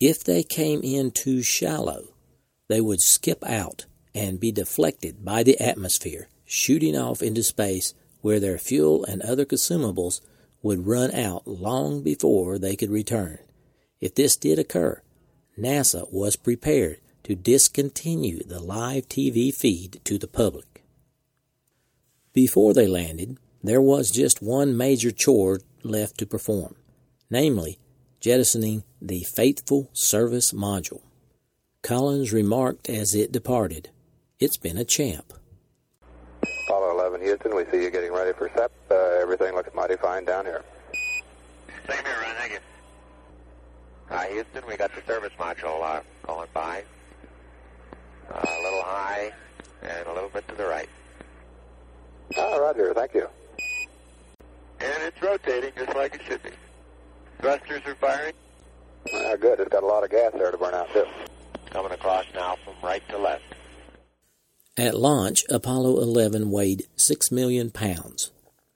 If 0.00 0.22
they 0.22 0.42
came 0.42 0.82
in 0.82 1.10
too 1.10 1.42
shallow, 1.42 2.14
they 2.68 2.80
would 2.80 3.00
skip 3.00 3.42
out 3.44 3.86
and 4.14 4.40
be 4.40 4.52
deflected 4.52 5.24
by 5.24 5.42
the 5.42 5.58
atmosphere, 5.58 6.28
shooting 6.44 6.96
off 6.96 7.22
into 7.22 7.42
space 7.42 7.94
where 8.20 8.40
their 8.40 8.58
fuel 8.58 9.04
and 9.04 9.22
other 9.22 9.44
consumables 9.44 10.20
would 10.62 10.86
run 10.86 11.12
out 11.12 11.46
long 11.46 12.02
before 12.02 12.58
they 12.58 12.76
could 12.76 12.90
return. 12.90 13.38
If 14.00 14.14
this 14.14 14.36
did 14.36 14.58
occur, 14.58 15.00
NASA 15.58 16.12
was 16.12 16.36
prepared 16.36 17.00
to 17.24 17.34
discontinue 17.34 18.42
the 18.44 18.60
live 18.60 19.08
TV 19.08 19.54
feed 19.54 20.00
to 20.04 20.18
the 20.18 20.28
public. 20.28 20.84
Before 22.34 22.74
they 22.74 22.86
landed, 22.86 23.38
there 23.62 23.80
was 23.80 24.10
just 24.10 24.42
one 24.42 24.76
major 24.76 25.10
chore 25.10 25.60
left 25.82 26.18
to 26.18 26.26
perform, 26.26 26.76
namely, 27.30 27.78
jettisoning 28.26 28.82
the 29.00 29.22
Faithful 29.22 29.88
Service 29.92 30.52
Module. 30.52 31.02
Collins 31.84 32.32
remarked 32.32 32.90
as 32.90 33.14
it 33.14 33.30
departed, 33.30 33.90
It's 34.40 34.56
been 34.56 34.76
a 34.76 34.84
champ. 34.84 35.32
Apollo 36.64 36.98
11 36.98 37.20
Houston, 37.20 37.54
we 37.54 37.64
see 37.66 37.84
you 37.84 37.88
getting 37.88 38.12
ready 38.12 38.32
for 38.32 38.50
SEP. 38.56 38.72
Uh, 38.90 38.94
everything 39.20 39.54
looks 39.54 39.72
mighty 39.76 39.94
fine 39.94 40.24
down 40.24 40.44
here. 40.44 40.64
Same 41.88 42.04
here, 42.04 42.16
Ron. 42.20 42.34
Thank 42.34 42.52
you. 42.54 42.58
Hi, 44.08 44.28
Houston. 44.32 44.64
We 44.66 44.76
got 44.76 44.92
the 44.92 45.02
service 45.06 45.32
module 45.38 45.80
uh, 45.84 46.00
going 46.26 46.48
by. 46.52 46.82
Uh, 48.28 48.40
a 48.44 48.62
little 48.64 48.82
high 48.82 49.30
and 49.82 50.04
a 50.08 50.12
little 50.12 50.30
bit 50.30 50.48
to 50.48 50.56
the 50.56 50.66
right. 50.66 50.88
Ah, 52.36 52.56
roger. 52.56 52.92
Thank 52.92 53.14
you. 53.14 53.28
And 54.80 55.02
it's 55.04 55.22
rotating 55.22 55.70
just 55.76 55.94
like 55.94 56.16
it 56.16 56.22
should 56.26 56.42
be. 56.42 56.50
Thrusters 57.38 57.86
are 57.86 57.94
firing. 57.96 58.34
Ah, 59.14 59.36
good. 59.36 59.60
It's 59.60 59.68
got 59.68 59.82
a 59.82 59.86
lot 59.86 60.04
of 60.04 60.10
gas 60.10 60.32
there 60.32 60.50
to 60.50 60.58
burn 60.58 60.74
out, 60.74 60.90
too. 60.92 61.06
Coming 61.70 61.92
across 61.92 62.24
now 62.34 62.56
from 62.64 62.74
right 62.82 63.06
to 63.08 63.18
left. 63.18 63.44
At 64.76 64.94
launch, 64.94 65.44
Apollo 65.48 66.00
11 66.02 66.50
weighed 66.50 66.84
6 66.96 67.30
million 67.30 67.70
pounds. 67.70 68.30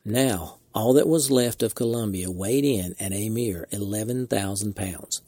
Now, 0.04 0.58
all 0.74 0.92
that 0.94 1.08
was 1.08 1.30
left 1.30 1.62
of 1.62 1.74
Columbia 1.74 2.30
weighed 2.30 2.64
in 2.64 2.94
at 3.00 3.12
a 3.12 3.28
mere 3.28 3.66
11,000 3.70 4.74
pounds. 4.74 5.20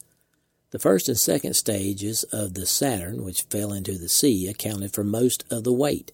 The 0.71 0.79
first 0.79 1.07
and 1.07 1.17
second 1.17 1.53
stages 1.53 2.23
of 2.31 2.55
the 2.55 2.65
Saturn, 2.65 3.23
which 3.23 3.43
fell 3.43 3.73
into 3.73 3.97
the 3.97 4.09
sea, 4.09 4.47
accounted 4.47 4.93
for 4.93 5.03
most 5.03 5.43
of 5.51 5.63
the 5.63 5.73
weight. 5.73 6.11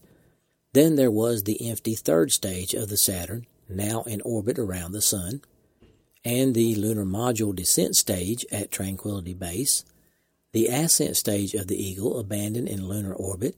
Then 0.74 0.96
there 0.96 1.12
was 1.12 1.44
the 1.44 1.70
empty 1.70 1.96
third 1.96 2.32
stage 2.32 2.74
of 2.74 2.90
the 2.90 2.98
Saturn, 2.98 3.46
now 3.70 4.04
in 4.04 4.20
orbit 4.22 4.60
around 4.60 4.92
the 4.92 5.02
Sun, 5.02 5.42
and 6.24 6.54
the 6.54 6.76
lunar 6.76 7.06
module 7.06 7.56
descent 7.56 7.96
stage 7.96 8.46
at 8.52 8.72
Tranquility 8.72 9.34
Base, 9.34 9.86
the 10.52 10.68
ascent 10.68 11.16
stage 11.16 11.54
of 11.54 11.68
the 11.68 11.82
Eagle 11.82 12.20
abandoned 12.20 12.68
in 12.68 12.88
lunar 12.88 13.14
orbit, 13.14 13.56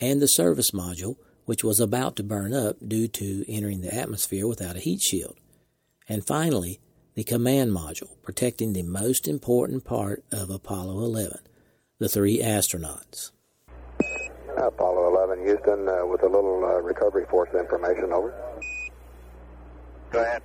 and 0.00 0.20
the 0.20 0.28
service 0.28 0.70
module, 0.70 1.16
which 1.44 1.62
was 1.62 1.80
about 1.80 2.16
to 2.16 2.22
burn 2.22 2.54
up 2.54 2.76
due 2.86 3.08
to 3.08 3.44
entering 3.48 3.82
the 3.82 3.94
atmosphere 3.94 4.46
without 4.46 4.76
a 4.76 4.80
heat 4.80 5.00
shield. 5.02 5.36
And 6.08 6.26
finally, 6.26 6.80
the 7.14 7.24
command 7.24 7.72
module, 7.72 8.20
protecting 8.22 8.72
the 8.72 8.82
most 8.82 9.28
important 9.28 9.84
part 9.84 10.24
of 10.32 10.50
Apollo 10.50 11.04
11, 11.04 11.38
the 11.98 12.08
three 12.08 12.38
astronauts. 12.38 13.30
Apollo 14.56 15.14
11 15.14 15.44
Houston 15.44 15.88
uh, 15.88 16.06
with 16.06 16.22
a 16.22 16.28
little 16.28 16.64
uh, 16.64 16.80
recovery 16.80 17.26
force 17.30 17.50
information, 17.54 18.12
over. 18.12 18.34
Go 20.10 20.22
ahead. 20.22 20.42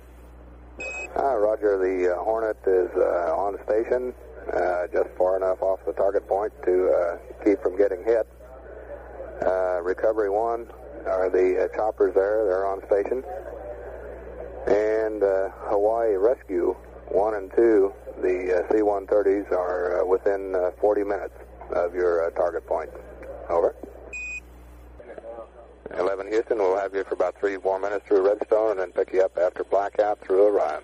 Ah, 1.18 1.32
roger, 1.32 1.78
the 1.78 2.12
uh, 2.12 2.22
Hornet 2.22 2.58
is 2.66 2.90
uh, 2.94 3.34
on 3.34 3.56
station, 3.64 4.12
uh, 4.52 4.86
just 4.92 5.08
far 5.16 5.38
enough 5.38 5.62
off 5.62 5.80
the 5.86 5.94
target 5.94 6.28
point 6.28 6.52
to 6.64 6.90
uh, 6.90 7.18
keep 7.42 7.62
from 7.62 7.74
getting 7.74 8.04
hit. 8.04 8.28
Uh, 9.40 9.80
recovery 9.82 10.28
1 10.28 10.66
are 11.06 11.30
the 11.30 11.64
uh, 11.64 11.76
choppers 11.76 12.14
there, 12.14 12.44
they're 12.44 12.66
on 12.66 12.84
station. 12.84 13.24
And 14.66 15.22
uh, 15.22 15.48
Hawaii 15.72 16.16
Rescue 16.16 16.76
1 17.08 17.34
and 17.34 17.50
2, 17.56 17.92
the 18.20 18.58
uh, 18.58 18.72
C-130s 18.72 19.50
are 19.52 20.02
uh, 20.02 20.04
within 20.04 20.54
uh, 20.54 20.72
40 20.78 21.02
minutes 21.04 21.34
of 21.70 21.94
your 21.94 22.26
uh, 22.26 22.30
target 22.32 22.66
point. 22.66 22.90
Over. 23.48 23.74
11 25.98 26.26
Houston, 26.26 26.58
we'll 26.58 26.76
have 26.76 26.94
you 26.94 27.04
for 27.04 27.14
about 27.14 27.38
three 27.40 27.56
more 27.56 27.78
minutes 27.78 28.04
through 28.06 28.26
Redstone 28.28 28.72
and 28.72 28.80
then 28.80 28.92
pick 28.92 29.14
you 29.14 29.22
up 29.22 29.38
after 29.38 29.64
blackout 29.64 30.20
through 30.20 30.44
Orion. 30.44 30.82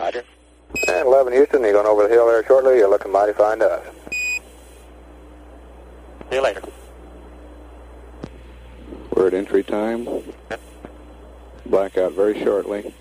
GNN 0.00 1.04
11 1.04 1.32
Houston, 1.34 1.62
you're 1.62 1.72
going 1.74 1.86
over 1.86 2.04
the 2.04 2.08
hill 2.08 2.26
there 2.26 2.42
shortly. 2.46 2.78
You're 2.78 2.88
looking 2.88 3.12
mighty 3.12 3.34
fine 3.34 3.58
to 3.58 3.70
us. 3.70 3.86
See 6.30 6.36
you 6.36 6.42
later. 6.42 6.62
We're 9.14 9.26
at 9.26 9.34
entry 9.34 9.62
time. 9.62 10.08
Blackout 11.66 12.12
very 12.12 12.42
shortly. 12.42 12.94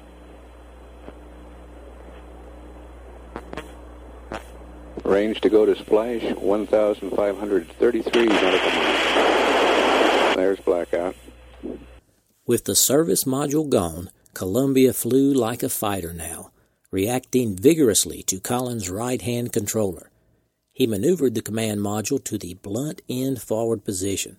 Range 5.06 5.40
to 5.40 5.50
go 5.50 5.66
to 5.66 5.78
splash 5.78 6.24
1,533 6.34 8.26
nautical 8.26 8.72
miles. 8.72 10.36
There's 10.36 10.60
blackout. 10.60 11.16
With 12.46 12.66
the 12.66 12.76
service 12.76 13.24
module 13.24 13.70
gone, 13.70 14.10
Columbia 14.34 14.92
flew 14.92 15.34
like 15.34 15.64
a 15.64 15.70
fighter 15.70 16.14
now, 16.14 16.52
reacting 16.92 17.56
vigorously 17.56 18.24
to 18.24 18.40
Collins' 18.40 18.90
right 18.90 19.22
hand 19.22 19.54
controller. 19.54 20.10
He 20.72 20.88
maneuvered 20.88 21.36
the 21.36 21.42
command 21.42 21.82
module 21.82 22.24
to 22.24 22.38
the 22.38 22.56
blunt 22.56 23.02
end 23.10 23.42
forward 23.42 23.84
position. 23.84 24.38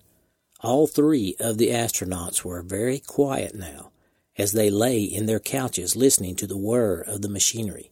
All 0.61 0.87
three 0.87 1.35
of 1.39 1.57
the 1.57 1.69
astronauts 1.69 2.43
were 2.43 2.61
very 2.61 2.99
quiet 2.99 3.55
now 3.55 3.91
as 4.37 4.53
they 4.53 4.69
lay 4.69 5.01
in 5.01 5.25
their 5.25 5.39
couches 5.39 5.95
listening 5.95 6.35
to 6.35 6.47
the 6.47 6.57
whir 6.57 7.01
of 7.01 7.21
the 7.21 7.29
machinery. 7.29 7.91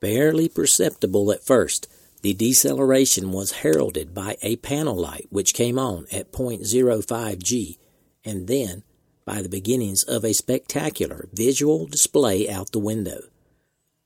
Barely 0.00 0.48
perceptible 0.48 1.32
at 1.32 1.44
first, 1.44 1.88
the 2.22 2.34
deceleration 2.34 3.32
was 3.32 3.62
heralded 3.62 4.14
by 4.14 4.36
a 4.42 4.56
panel 4.56 4.96
light 4.96 5.26
which 5.30 5.54
came 5.54 5.78
on 5.78 6.06
at 6.12 6.32
0.05 6.32 7.42
G, 7.42 7.78
and 8.24 8.46
then 8.46 8.82
by 9.24 9.42
the 9.42 9.48
beginnings 9.48 10.02
of 10.04 10.24
a 10.24 10.34
spectacular 10.34 11.28
visual 11.32 11.86
display 11.86 12.48
out 12.48 12.72
the 12.72 12.78
window. 12.78 13.22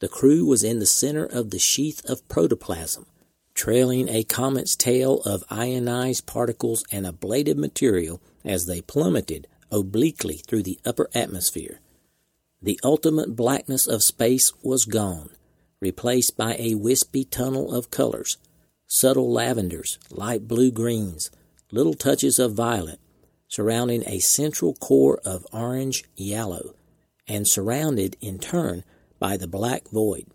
The 0.01 0.09
crew 0.09 0.45
was 0.45 0.63
in 0.63 0.79
the 0.79 0.87
center 0.87 1.25
of 1.25 1.51
the 1.51 1.59
sheath 1.59 2.05
of 2.09 2.29
protoplasm, 2.29 3.07
trailing 3.55 4.09
a 4.09 4.23
comet's 4.23 4.77
tail 4.77 5.21
of 5.25 5.43
ionized 5.51 6.27
particles 6.27 6.85
and 6.93 7.07
ablative 7.07 7.57
material 7.57 8.21
as 8.45 8.67
they 8.67 8.81
plummeted 8.81 9.49
obliquely 9.71 10.41
through 10.47 10.63
the 10.63 10.79
upper 10.85 11.11
atmosphere. 11.15 11.81
The 12.63 12.79
ultimate 12.85 13.35
blackness 13.35 13.87
of 13.87 14.03
space 14.03 14.53
was 14.63 14.85
gone, 14.85 15.31
replaced 15.81 16.37
by 16.37 16.57
a 16.59 16.77
wispy 16.77 17.25
tunnel 17.25 17.75
of 17.75 17.91
colors 17.91 18.37
subtle 18.91 19.31
lavenders, 19.31 19.99
light 20.11 20.49
blue 20.49 20.71
greens, 20.71 21.31
little 21.71 21.93
touches 21.93 22.39
of 22.39 22.55
violet, 22.55 22.99
surrounding 23.47 24.03
a 24.07 24.19
central 24.19 24.75
core 24.75 25.21
of 25.25 25.47
orange 25.53 26.05
yellow, 26.17 26.75
and 27.27 27.47
surrounded 27.47 28.17
in 28.23 28.39
turn 28.39 28.83
by 29.19 29.37
the 29.37 29.49
black 29.49 29.89
void. 29.91 30.27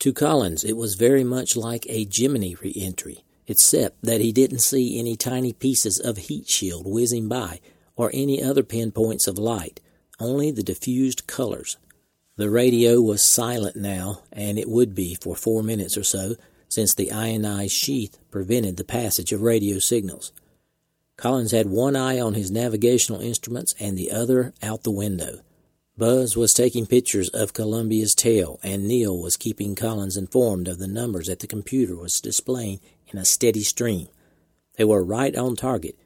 To 0.00 0.12
Collins, 0.12 0.64
it 0.64 0.76
was 0.76 0.94
very 0.94 1.24
much 1.24 1.56
like 1.56 1.86
a 1.88 2.06
Gemini 2.06 2.54
re 2.62 2.74
entry, 2.76 3.24
except 3.46 4.02
that 4.02 4.20
he 4.20 4.32
didn't 4.32 4.60
see 4.60 4.98
any 4.98 5.16
tiny 5.16 5.52
pieces 5.52 5.98
of 5.98 6.16
heat 6.16 6.48
shield 6.48 6.86
whizzing 6.86 7.28
by 7.28 7.60
or 7.96 8.10
any 8.14 8.42
other 8.42 8.62
pinpoints 8.62 9.26
of 9.26 9.38
light, 9.38 9.80
only 10.18 10.50
the 10.50 10.62
diffused 10.62 11.26
colors. 11.26 11.76
The 12.36 12.48
radio 12.48 13.02
was 13.02 13.22
silent 13.22 13.76
now, 13.76 14.22
and 14.32 14.58
it 14.58 14.70
would 14.70 14.94
be 14.94 15.14
for 15.14 15.36
four 15.36 15.62
minutes 15.62 15.98
or 15.98 16.04
so, 16.04 16.36
since 16.70 16.94
the 16.94 17.12
ionized 17.12 17.72
sheath 17.72 18.18
prevented 18.30 18.78
the 18.78 18.84
passage 18.84 19.32
of 19.32 19.42
radio 19.42 19.78
signals. 19.78 20.32
Collins 21.18 21.50
had 21.50 21.68
one 21.68 21.96
eye 21.96 22.18
on 22.18 22.32
his 22.32 22.50
navigational 22.50 23.20
instruments 23.20 23.74
and 23.78 23.98
the 23.98 24.10
other 24.10 24.54
out 24.62 24.84
the 24.84 24.90
window. 24.90 25.40
Buzz 26.00 26.34
was 26.34 26.54
taking 26.54 26.86
pictures 26.86 27.28
of 27.28 27.52
Columbia's 27.52 28.14
tail, 28.14 28.58
and 28.62 28.88
Neil 28.88 29.20
was 29.20 29.36
keeping 29.36 29.74
Collins 29.74 30.16
informed 30.16 30.66
of 30.66 30.78
the 30.78 30.88
numbers 30.88 31.26
that 31.26 31.40
the 31.40 31.46
computer 31.46 31.94
was 31.94 32.22
displaying 32.22 32.80
in 33.08 33.18
a 33.18 33.24
steady 33.26 33.62
stream. 33.62 34.08
They 34.78 34.84
were 34.84 35.04
right 35.04 35.36
on 35.36 35.56
target, 35.56 35.98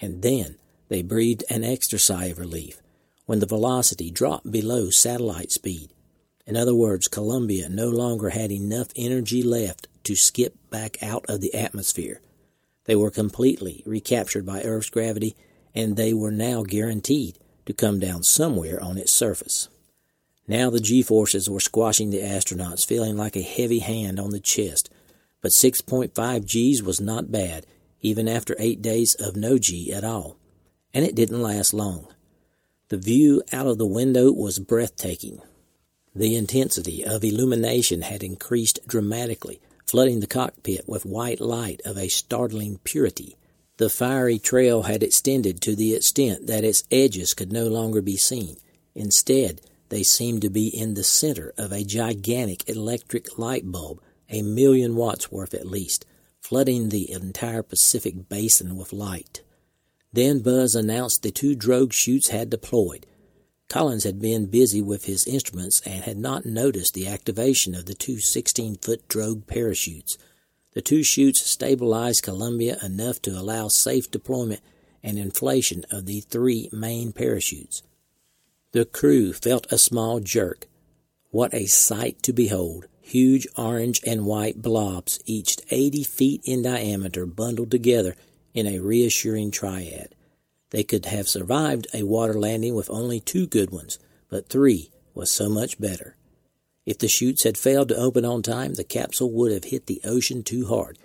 and 0.00 0.22
then 0.22 0.54
they 0.88 1.02
breathed 1.02 1.42
an 1.50 1.64
extra 1.64 1.98
sigh 1.98 2.26
of 2.26 2.38
relief 2.38 2.80
when 3.26 3.40
the 3.40 3.46
velocity 3.46 4.08
dropped 4.08 4.48
below 4.52 4.90
satellite 4.90 5.50
speed. 5.50 5.90
In 6.46 6.56
other 6.56 6.76
words, 6.76 7.08
Columbia 7.08 7.68
no 7.68 7.88
longer 7.88 8.28
had 8.28 8.52
enough 8.52 8.90
energy 8.94 9.42
left 9.42 9.88
to 10.04 10.14
skip 10.14 10.54
back 10.70 10.96
out 11.02 11.24
of 11.28 11.40
the 11.40 11.54
atmosphere. 11.54 12.20
They 12.84 12.94
were 12.94 13.10
completely 13.10 13.82
recaptured 13.84 14.46
by 14.46 14.62
Earth's 14.62 14.90
gravity, 14.90 15.34
and 15.74 15.96
they 15.96 16.14
were 16.14 16.30
now 16.30 16.62
guaranteed 16.62 17.36
to 17.66 17.72
come 17.72 17.98
down 17.98 18.22
somewhere 18.22 18.82
on 18.82 18.98
its 18.98 19.16
surface. 19.16 19.68
Now 20.48 20.68
the 20.68 20.80
G 20.80 21.02
forces 21.02 21.48
were 21.48 21.60
squashing 21.60 22.10
the 22.10 22.22
astronauts, 22.22 22.86
feeling 22.86 23.16
like 23.16 23.36
a 23.36 23.42
heavy 23.42 23.78
hand 23.78 24.18
on 24.18 24.30
the 24.30 24.40
chest. 24.40 24.90
But 25.40 25.52
6.5 25.52 26.12
Gs 26.44 26.82
was 26.82 27.00
not 27.00 27.30
bad, 27.30 27.66
even 28.00 28.28
after 28.28 28.56
eight 28.58 28.82
days 28.82 29.14
of 29.14 29.36
no 29.36 29.58
G 29.58 29.92
at 29.92 30.04
all. 30.04 30.36
And 30.92 31.04
it 31.04 31.14
didn't 31.14 31.40
last 31.42 31.72
long. 31.72 32.08
The 32.88 32.98
view 32.98 33.42
out 33.52 33.68
of 33.68 33.78
the 33.78 33.86
window 33.86 34.32
was 34.32 34.58
breathtaking. 34.58 35.40
The 36.14 36.34
intensity 36.34 37.04
of 37.04 37.22
illumination 37.22 38.02
had 38.02 38.24
increased 38.24 38.80
dramatically, 38.88 39.60
flooding 39.88 40.18
the 40.18 40.26
cockpit 40.26 40.88
with 40.88 41.06
white 41.06 41.40
light 41.40 41.80
of 41.84 41.96
a 41.96 42.08
startling 42.08 42.80
purity. 42.82 43.36
The 43.80 43.88
fiery 43.88 44.38
trail 44.38 44.82
had 44.82 45.02
extended 45.02 45.62
to 45.62 45.74
the 45.74 45.94
extent 45.94 46.48
that 46.48 46.64
its 46.64 46.82
edges 46.90 47.32
could 47.32 47.50
no 47.50 47.66
longer 47.66 48.02
be 48.02 48.18
seen. 48.18 48.58
Instead, 48.94 49.62
they 49.88 50.02
seemed 50.02 50.42
to 50.42 50.50
be 50.50 50.68
in 50.68 50.92
the 50.92 51.02
center 51.02 51.54
of 51.56 51.72
a 51.72 51.82
gigantic 51.82 52.68
electric 52.68 53.38
light 53.38 53.72
bulb, 53.72 54.02
a 54.28 54.42
million 54.42 54.96
watts 54.96 55.32
worth 55.32 55.54
at 55.54 55.64
least, 55.64 56.04
flooding 56.42 56.90
the 56.90 57.10
entire 57.10 57.62
Pacific 57.62 58.28
basin 58.28 58.76
with 58.76 58.92
light. 58.92 59.40
Then 60.12 60.40
Buzz 60.40 60.74
announced 60.74 61.22
the 61.22 61.30
two 61.30 61.54
drogue 61.54 61.94
chutes 61.94 62.28
had 62.28 62.50
deployed. 62.50 63.06
Collins 63.70 64.04
had 64.04 64.20
been 64.20 64.44
busy 64.44 64.82
with 64.82 65.06
his 65.06 65.26
instruments 65.26 65.80
and 65.86 66.04
had 66.04 66.18
not 66.18 66.44
noticed 66.44 66.92
the 66.92 67.08
activation 67.08 67.74
of 67.74 67.86
the 67.86 67.94
two 67.94 68.20
16 68.20 68.76
foot 68.76 69.08
drogue 69.08 69.46
parachutes. 69.46 70.18
The 70.72 70.82
two 70.82 71.02
chutes 71.02 71.44
stabilized 71.44 72.22
Columbia 72.22 72.78
enough 72.82 73.20
to 73.22 73.30
allow 73.30 73.68
safe 73.68 74.10
deployment 74.10 74.60
and 75.02 75.18
inflation 75.18 75.84
of 75.90 76.06
the 76.06 76.20
three 76.20 76.68
main 76.72 77.12
parachutes. 77.12 77.82
The 78.72 78.84
crew 78.84 79.32
felt 79.32 79.72
a 79.72 79.78
small 79.78 80.20
jerk. 80.20 80.66
What 81.30 81.52
a 81.52 81.66
sight 81.66 82.22
to 82.22 82.32
behold! 82.32 82.86
Huge 83.00 83.48
orange 83.56 84.00
and 84.06 84.24
white 84.24 84.62
blobs, 84.62 85.18
each 85.24 85.56
80 85.70 86.04
feet 86.04 86.42
in 86.44 86.62
diameter, 86.62 87.26
bundled 87.26 87.72
together 87.72 88.14
in 88.54 88.68
a 88.68 88.78
reassuring 88.78 89.50
triad. 89.50 90.14
They 90.70 90.84
could 90.84 91.06
have 91.06 91.28
survived 91.28 91.88
a 91.92 92.04
water 92.04 92.34
landing 92.34 92.76
with 92.76 92.88
only 92.88 93.18
two 93.18 93.48
good 93.48 93.70
ones, 93.70 93.98
but 94.28 94.48
three 94.48 94.90
was 95.14 95.32
so 95.32 95.48
much 95.48 95.80
better. 95.80 96.14
If 96.86 96.98
the 96.98 97.08
chutes 97.08 97.44
had 97.44 97.58
failed 97.58 97.88
to 97.88 97.96
open 97.96 98.24
on 98.24 98.42
time, 98.42 98.74
the 98.74 98.84
capsule 98.84 99.30
would 99.32 99.52
have 99.52 99.64
hit 99.64 99.86
the 99.86 100.00
ocean 100.04 100.42
too 100.42 100.66
hard. 100.66 100.98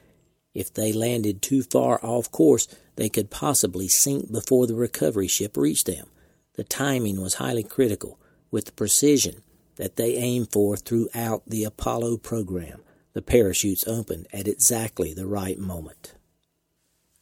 If 0.53 0.73
they 0.73 0.93
landed 0.93 1.41
too 1.41 1.63
far 1.63 1.99
off 2.03 2.31
course, 2.31 2.67
they 2.95 3.09
could 3.09 3.29
possibly 3.29 3.87
sink 3.89 4.31
before 4.31 4.67
the 4.67 4.75
recovery 4.75 5.27
ship 5.27 5.57
reached 5.57 5.85
them. 5.85 6.07
The 6.53 6.63
timing 6.63 7.21
was 7.21 7.35
highly 7.35 7.63
critical, 7.63 8.17
with 8.51 8.65
the 8.65 8.71
precision 8.71 9.41
that 9.75 9.97
they 9.97 10.15
aimed 10.15 10.51
for 10.51 10.77
throughout 10.77 11.43
the 11.45 11.65
Apollo 11.65 12.17
program. 12.17 12.81
The 13.11 13.21
parachutes 13.21 13.85
opened 13.87 14.27
at 14.31 14.47
exactly 14.47 15.13
the 15.13 15.27
right 15.27 15.59
moment. 15.59 16.13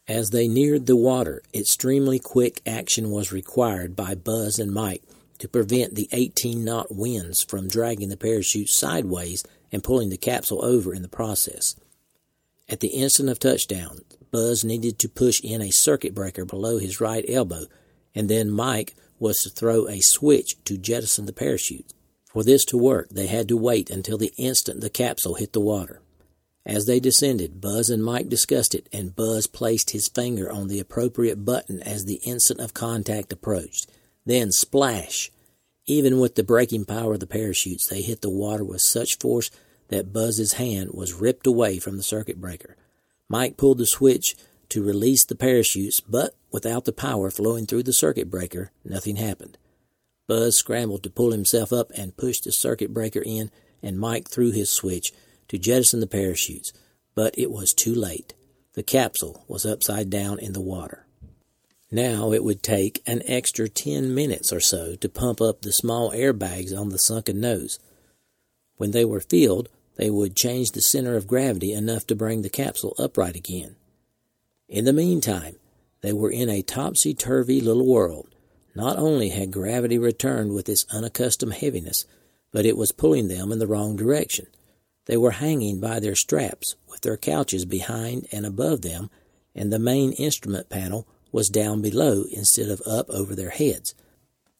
As 0.06 0.30
they 0.30 0.46
neared 0.46 0.86
the 0.86 0.96
water, 0.96 1.42
extremely 1.52 2.18
quick 2.18 2.60
action 2.66 3.10
was 3.10 3.32
required 3.32 3.96
by 3.96 4.14
Buzz 4.14 4.58
and 4.58 4.72
Mike 4.72 5.02
to 5.38 5.48
prevent 5.48 5.94
the 5.94 6.08
18 6.12 6.64
knot 6.64 6.94
winds 6.94 7.42
from 7.42 7.68
dragging 7.68 8.08
the 8.08 8.16
parachute 8.16 8.68
sideways 8.68 9.44
and 9.72 9.84
pulling 9.84 10.10
the 10.10 10.16
capsule 10.16 10.64
over 10.64 10.94
in 10.94 11.02
the 11.02 11.08
process. 11.08 11.76
At 12.68 12.80
the 12.80 12.88
instant 12.88 13.28
of 13.28 13.38
touchdown, 13.38 14.00
Buzz 14.30 14.64
needed 14.64 14.98
to 14.98 15.08
push 15.08 15.40
in 15.42 15.60
a 15.60 15.70
circuit 15.70 16.14
breaker 16.14 16.44
below 16.44 16.78
his 16.78 17.00
right 17.00 17.24
elbow, 17.28 17.66
and 18.14 18.28
then 18.28 18.50
Mike 18.50 18.94
was 19.18 19.38
to 19.42 19.50
throw 19.50 19.88
a 19.88 20.00
switch 20.00 20.56
to 20.64 20.78
jettison 20.78 21.26
the 21.26 21.32
parachute. 21.32 21.92
For 22.26 22.42
this 22.42 22.64
to 22.66 22.78
work, 22.78 23.10
they 23.10 23.26
had 23.26 23.48
to 23.48 23.56
wait 23.56 23.90
until 23.90 24.18
the 24.18 24.32
instant 24.36 24.80
the 24.80 24.90
capsule 24.90 25.34
hit 25.34 25.52
the 25.52 25.60
water. 25.60 26.00
As 26.66 26.86
they 26.86 26.98
descended, 26.98 27.60
Buzz 27.60 27.90
and 27.90 28.02
Mike 28.02 28.28
discussed 28.28 28.74
it, 28.74 28.88
and 28.92 29.14
Buzz 29.14 29.46
placed 29.46 29.90
his 29.90 30.08
finger 30.08 30.50
on 30.50 30.68
the 30.68 30.80
appropriate 30.80 31.44
button 31.44 31.82
as 31.82 32.04
the 32.06 32.20
instant 32.24 32.58
of 32.60 32.74
contact 32.74 33.32
approached. 33.32 33.86
Then, 34.26 34.52
splash! 34.52 35.30
Even 35.86 36.18
with 36.18 36.34
the 36.34 36.42
braking 36.42 36.84
power 36.84 37.14
of 37.14 37.20
the 37.20 37.26
parachutes, 37.26 37.86
they 37.86 38.00
hit 38.00 38.22
the 38.22 38.30
water 38.30 38.64
with 38.64 38.80
such 38.80 39.18
force 39.18 39.50
that 39.88 40.12
Buzz's 40.12 40.54
hand 40.54 40.90
was 40.94 41.12
ripped 41.12 41.46
away 41.46 41.78
from 41.78 41.96
the 41.96 42.02
circuit 42.02 42.40
breaker. 42.40 42.76
Mike 43.28 43.56
pulled 43.56 43.78
the 43.78 43.86
switch 43.86 44.34
to 44.70 44.82
release 44.82 45.24
the 45.24 45.34
parachutes, 45.34 46.00
but 46.00 46.34
without 46.50 46.84
the 46.84 46.92
power 46.92 47.30
flowing 47.30 47.66
through 47.66 47.82
the 47.82 47.92
circuit 47.92 48.30
breaker, 48.30 48.70
nothing 48.84 49.16
happened. 49.16 49.58
Buzz 50.26 50.56
scrambled 50.56 51.02
to 51.02 51.10
pull 51.10 51.32
himself 51.32 51.72
up 51.72 51.90
and 51.96 52.16
push 52.16 52.40
the 52.40 52.52
circuit 52.52 52.94
breaker 52.94 53.22
in, 53.24 53.50
and 53.82 53.98
Mike 53.98 54.30
threw 54.30 54.50
his 54.50 54.70
switch 54.70 55.12
to 55.48 55.58
jettison 55.58 56.00
the 56.00 56.06
parachutes, 56.06 56.72
but 57.14 57.38
it 57.38 57.50
was 57.50 57.74
too 57.74 57.94
late. 57.94 58.32
The 58.72 58.82
capsule 58.82 59.44
was 59.46 59.66
upside 59.66 60.08
down 60.08 60.38
in 60.38 60.54
the 60.54 60.62
water. 60.62 61.03
Now 61.90 62.32
it 62.32 62.42
would 62.42 62.62
take 62.62 63.02
an 63.06 63.22
extra 63.26 63.68
ten 63.68 64.14
minutes 64.14 64.52
or 64.52 64.60
so 64.60 64.96
to 64.96 65.08
pump 65.08 65.40
up 65.40 65.62
the 65.62 65.72
small 65.72 66.10
airbags 66.10 66.76
on 66.76 66.88
the 66.88 66.98
sunken 66.98 67.40
nose. 67.40 67.78
When 68.76 68.90
they 68.90 69.04
were 69.04 69.20
filled, 69.20 69.68
they 69.96 70.10
would 70.10 70.34
change 70.34 70.72
the 70.72 70.82
center 70.82 71.16
of 71.16 71.26
gravity 71.26 71.72
enough 71.72 72.06
to 72.08 72.16
bring 72.16 72.42
the 72.42 72.48
capsule 72.48 72.94
upright 72.98 73.36
again. 73.36 73.76
In 74.68 74.84
the 74.84 74.92
meantime, 74.92 75.56
they 76.00 76.12
were 76.12 76.30
in 76.30 76.48
a 76.48 76.62
topsy 76.62 77.14
turvy 77.14 77.60
little 77.60 77.86
world. 77.86 78.28
Not 78.74 78.98
only 78.98 79.28
had 79.28 79.52
gravity 79.52 79.98
returned 79.98 80.52
with 80.52 80.68
its 80.68 80.84
unaccustomed 80.90 81.54
heaviness, 81.54 82.04
but 82.50 82.66
it 82.66 82.76
was 82.76 82.92
pulling 82.92 83.28
them 83.28 83.52
in 83.52 83.58
the 83.58 83.66
wrong 83.66 83.94
direction. 83.94 84.46
They 85.06 85.16
were 85.16 85.32
hanging 85.32 85.80
by 85.80 86.00
their 86.00 86.16
straps, 86.16 86.74
with 86.88 87.02
their 87.02 87.16
couches 87.16 87.64
behind 87.64 88.26
and 88.32 88.44
above 88.44 88.82
them, 88.82 89.10
and 89.54 89.72
the 89.72 89.78
main 89.78 90.12
instrument 90.12 90.68
panel 90.68 91.06
was 91.34 91.48
down 91.48 91.82
below 91.82 92.26
instead 92.30 92.68
of 92.68 92.80
up 92.86 93.10
over 93.10 93.34
their 93.34 93.50
heads. 93.50 93.92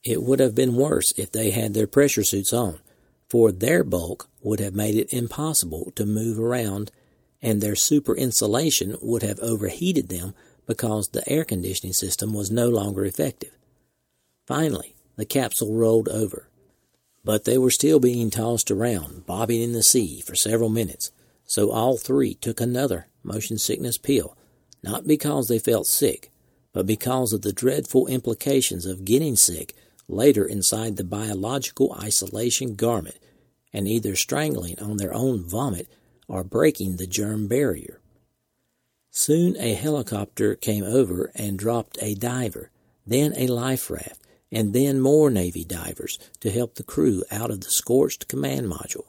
It 0.03 0.25
would 0.25 0.41
have 0.41 0.57
been 0.57 0.75
worse 0.75 1.13
if 1.17 1.31
they 1.31 1.53
had 1.53 1.73
their 1.73 1.87
pressure 1.87 2.25
suits 2.25 2.53
on, 2.53 2.81
for 3.29 3.53
their 3.53 3.85
bulk 3.85 4.29
would 4.43 4.59
have 4.59 4.75
made 4.75 4.97
it 4.97 5.13
impossible 5.13 5.93
to 5.95 6.05
move 6.05 6.37
around, 6.37 6.91
and 7.41 7.61
their 7.61 7.77
super 7.77 8.17
insulation 8.17 8.97
would 9.01 9.23
have 9.23 9.39
overheated 9.39 10.09
them 10.09 10.35
because 10.67 11.07
the 11.07 11.27
air 11.31 11.45
conditioning 11.45 11.93
system 11.93 12.35
was 12.35 12.51
no 12.51 12.69
longer 12.69 13.05
effective. 13.05 13.57
Finally, 14.45 14.97
the 15.15 15.25
capsule 15.25 15.77
rolled 15.77 16.09
over. 16.09 16.49
But 17.23 17.45
they 17.45 17.57
were 17.57 17.71
still 17.71 18.01
being 18.01 18.31
tossed 18.31 18.73
around, 18.73 19.27
bobbing 19.27 19.63
in 19.63 19.75
the 19.75 19.85
sea 19.85 20.21
for 20.27 20.35
several 20.35 20.71
minutes, 20.71 21.13
so 21.47 21.71
all 21.71 21.99
three 21.99 22.35
took 22.35 22.61
another 22.61 23.07
motion 23.23 23.59
sickness 23.59 23.97
pill, 23.97 24.37
not 24.83 25.07
because 25.07 25.47
they 25.47 25.61
felt 25.61 25.87
sick, 25.87 26.33
but 26.75 26.85
because 26.85 27.33
of 27.33 27.41
the 27.41 27.53
dreadful 27.53 28.07
implications 28.09 28.85
of 28.85 29.07
getting 29.07 29.37
sick 29.37 29.75
later 30.07 30.45
inside 30.45 30.97
the 30.97 31.05
biological 31.05 31.97
isolation 31.99 32.75
garment 32.75 33.17
and 33.73 33.89
either 33.89 34.15
strangling 34.15 34.79
on 34.79 34.99
their 34.99 35.15
own 35.15 35.43
vomit 35.49 35.89
or 36.29 36.45
breaking 36.45 36.97
the 36.97 37.07
germ 37.07 37.49
barrier. 37.49 38.01
Soon 39.11 39.57
a 39.59 39.75
helicopter 39.75 40.57
came 40.57 40.85
over 40.85 41.31
and 41.35 41.59
dropped 41.59 41.97
a 42.03 42.15
diver, 42.15 42.71
then 43.07 43.33
a 43.37 43.47
life 43.47 43.89
raft, 43.89 44.21
and 44.51 44.73
then 44.73 45.01
more 45.01 45.31
Navy 45.31 45.65
divers 45.65 46.19
to 46.41 46.51
help 46.51 46.75
the 46.75 46.83
crew 46.83 47.23
out 47.31 47.51
of 47.51 47.61
the 47.61 47.71
scorched 47.71 48.27
command 48.29 48.67
module. 48.67 49.07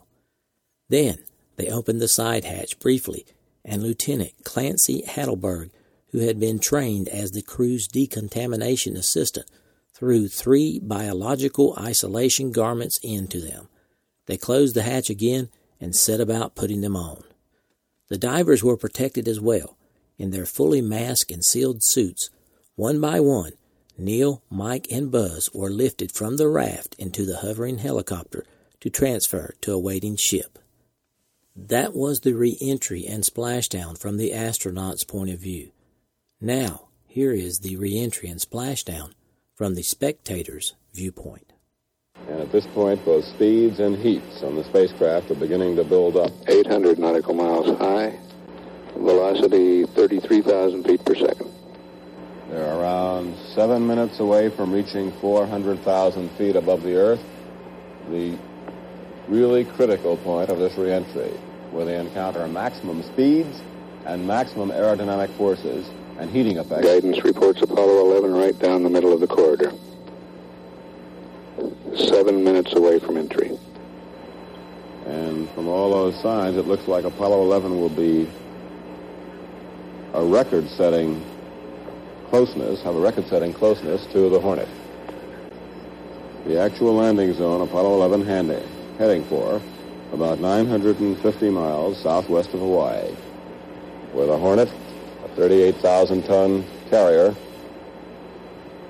Then 0.89 1.17
they 1.55 1.69
opened 1.69 2.01
the 2.01 2.07
side 2.07 2.45
hatch 2.45 2.79
briefly, 2.79 3.25
and 3.63 3.81
Lieutenant 3.81 4.33
Clancy 4.43 5.01
Hatleberg, 5.07 5.71
who 6.15 6.21
had 6.21 6.39
been 6.39 6.59
trained 6.59 7.09
as 7.09 7.31
the 7.31 7.41
crew's 7.41 7.89
decontamination 7.89 8.95
assistant, 8.95 9.45
threw 9.93 10.29
three 10.29 10.79
biological 10.79 11.75
isolation 11.77 12.53
garments 12.53 12.97
into 13.03 13.41
them. 13.41 13.67
They 14.25 14.37
closed 14.37 14.77
the 14.77 14.83
hatch 14.83 15.09
again 15.09 15.49
and 15.81 15.93
set 15.93 16.21
about 16.21 16.55
putting 16.55 16.79
them 16.79 16.95
on. 16.95 17.25
The 18.07 18.17
divers 18.17 18.63
were 18.63 18.77
protected 18.77 19.27
as 19.27 19.41
well 19.41 19.77
in 20.17 20.31
their 20.31 20.45
fully 20.45 20.79
masked 20.79 21.31
and 21.31 21.43
sealed 21.43 21.79
suits, 21.83 22.29
one 22.75 23.01
by 23.01 23.19
one, 23.19 23.51
Neil, 23.97 24.41
Mike, 24.49 24.87
and 24.89 25.11
Buzz 25.11 25.49
were 25.53 25.69
lifted 25.69 26.13
from 26.13 26.37
the 26.37 26.47
raft 26.47 26.95
into 26.97 27.25
the 27.25 27.39
hovering 27.39 27.79
helicopter 27.79 28.45
to 28.79 28.89
transfer 28.89 29.53
to 29.59 29.73
a 29.73 29.79
waiting 29.79 30.15
ship. 30.15 30.59
That 31.57 31.93
was 31.93 32.21
the 32.21 32.35
re 32.35 32.57
entry 32.61 33.05
and 33.05 33.25
splashdown 33.25 33.97
from 33.99 34.15
the 34.15 34.31
astronauts' 34.31 35.05
point 35.05 35.29
of 35.29 35.39
view. 35.39 35.71
Now, 36.45 36.89
here 37.07 37.31
is 37.31 37.61
the 37.61 37.75
reentry 37.75 38.29
and 38.29 38.39
splashdown 38.39 39.13
from 39.55 39.73
the 39.73 39.81
spectator's 39.81 40.75
viewpoint. 40.93 41.53
And 42.27 42.39
at 42.39 42.51
this 42.51 42.67
point, 42.67 43.03
both 43.03 43.25
speeds 43.25 43.79
and 43.79 43.97
heats 43.97 44.43
on 44.43 44.55
the 44.55 44.63
spacecraft 44.65 45.31
are 45.31 45.35
beginning 45.41 45.75
to 45.77 45.83
build 45.83 46.15
up. 46.15 46.31
800 46.47 46.99
nautical 46.99 47.33
miles 47.33 47.75
high, 47.79 48.19
velocity 48.95 49.87
33,000 49.87 50.83
feet 50.83 51.03
per 51.03 51.15
second. 51.15 51.51
They're 52.51 52.79
around 52.79 53.35
seven 53.55 53.87
minutes 53.87 54.19
away 54.19 54.49
from 54.49 54.71
reaching 54.71 55.13
400,000 55.13 56.29
feet 56.37 56.55
above 56.55 56.83
the 56.83 56.95
Earth, 56.95 57.23
the 58.11 58.37
really 59.27 59.65
critical 59.65 60.15
point 60.17 60.51
of 60.51 60.59
this 60.59 60.77
reentry, 60.77 61.31
where 61.71 61.85
they 61.85 61.99
encounter 61.99 62.47
maximum 62.47 63.01
speeds 63.01 63.63
and 64.05 64.27
maximum 64.27 64.69
aerodynamic 64.69 65.35
forces 65.37 65.89
and 66.19 66.29
heating 66.29 66.57
effects. 66.57 66.85
Guidance 66.85 67.23
reports 67.23 67.61
Apollo 67.61 68.11
11 68.11 68.33
right 68.33 68.57
down 68.59 68.83
the 68.83 68.89
middle 68.89 69.13
of 69.13 69.19
the 69.19 69.27
corridor. 69.27 69.71
Seven 71.95 72.43
minutes 72.43 72.73
away 72.73 72.99
from 72.99 73.17
entry. 73.17 73.57
And 75.05 75.49
from 75.51 75.67
all 75.67 75.91
those 75.91 76.19
signs, 76.21 76.57
it 76.57 76.67
looks 76.67 76.87
like 76.87 77.05
Apollo 77.05 77.43
11 77.43 77.79
will 77.79 77.89
be 77.89 78.27
a 80.13 80.23
record-setting 80.23 81.23
closeness, 82.29 82.81
have 82.81 82.95
a 82.95 82.99
record-setting 82.99 83.53
closeness 83.53 84.05
to 84.07 84.29
the 84.29 84.39
Hornet. 84.39 84.67
The 86.45 86.59
actual 86.59 86.95
landing 86.95 87.33
zone 87.33 87.61
Apollo 87.61 87.95
11 87.95 88.25
handing, 88.25 88.67
heading 88.97 89.23
for 89.25 89.61
about 90.13 90.39
950 90.39 91.49
miles 91.49 92.01
southwest 92.01 92.53
of 92.53 92.59
Hawaii, 92.59 93.11
where 94.13 94.27
the 94.27 94.37
Hornet, 94.37 94.69
a 95.37 95.39
38,000-ton 95.39 96.65
carrier, 96.89 97.35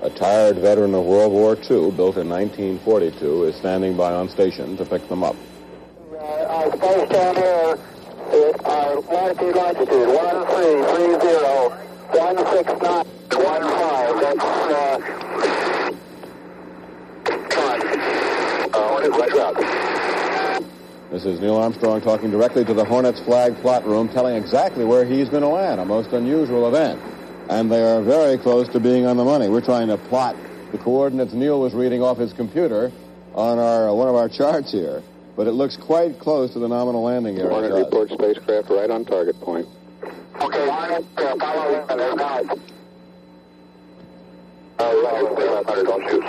a 0.01 0.09
tired 0.11 0.57
veteran 0.57 0.93
of 0.93 1.05
World 1.05 1.31
War 1.31 1.55
II, 1.55 1.91
built 1.91 2.17
in 2.17 2.29
1942, 2.29 3.43
is 3.45 3.55
standing 3.55 3.97
by 3.97 4.13
on 4.13 4.29
station 4.29 4.77
to 4.77 4.85
pick 4.85 5.07
them 5.09 5.23
up. 5.23 5.35
Uh, 6.11 6.15
our 6.17 6.67
space 6.77 7.09
down 7.09 7.35
here 7.35 7.79
is 8.31 8.55
our 8.65 8.99
latitude 9.01 9.55
longitude 9.55 10.07
1330 10.07 11.85
169 12.17 13.05
15. 13.29 13.75
That's 14.21 14.39
uh, 14.39 14.99
uh, 18.73 18.89
Hornet, 18.89 19.11
right 19.11 19.35
out. 19.37 19.94
This 21.11 21.25
is 21.25 21.39
Neil 21.39 21.55
Armstrong 21.55 22.01
talking 22.01 22.31
directly 22.31 22.65
to 22.65 22.73
the 22.73 22.83
Hornets 22.83 23.21
flag 23.21 23.55
plot 23.57 23.85
room, 23.85 24.09
telling 24.09 24.35
exactly 24.35 24.83
where 24.83 25.05
he's 25.05 25.29
going 25.29 25.43
to 25.43 25.49
land, 25.49 25.79
a 25.79 25.85
most 25.85 26.11
unusual 26.11 26.67
event. 26.67 26.99
And 27.49 27.71
they 27.71 27.83
are 27.83 28.01
very 28.01 28.37
close 28.37 28.67
to 28.69 28.79
being 28.79 29.05
on 29.05 29.17
the 29.17 29.23
money. 29.23 29.47
We're 29.47 29.61
trying 29.61 29.87
to 29.89 29.97
plot 29.97 30.35
the 30.71 30.79
coordinates 30.79 31.31
Neil 31.33 31.59
was 31.59 31.73
reading 31.73 32.01
off 32.01 32.17
his 32.17 32.33
computer 32.33 32.91
on 33.33 33.59
our 33.59 33.93
one 33.95 34.07
of 34.07 34.15
our 34.15 34.27
charts 34.37 34.71
here. 34.71 35.03
But 35.35 35.47
it 35.47 35.51
looks 35.51 35.77
quite 35.77 36.17
close 36.19 36.51
to 36.53 36.59
the 36.59 36.67
nominal 36.67 37.03
landing 37.03 37.37
area. 37.37 37.49
Hornet 37.49 37.71
it 37.71 37.75
does. 37.75 37.85
reports 37.85 38.13
spacecraft 38.13 38.69
right 38.69 38.89
on 38.89 39.05
target 39.05 39.39
point. 39.41 39.67
Okay, 40.41 40.67
Hornet, 40.69 41.05
uh, 41.17 41.33
Apollo 41.35 41.85
11, 41.87 41.97
there's 41.97 42.15
guys. 42.15 42.45
Uh, 44.79 44.91
500, 45.65 45.83
don't 45.85 46.09
shoot. 46.09 46.23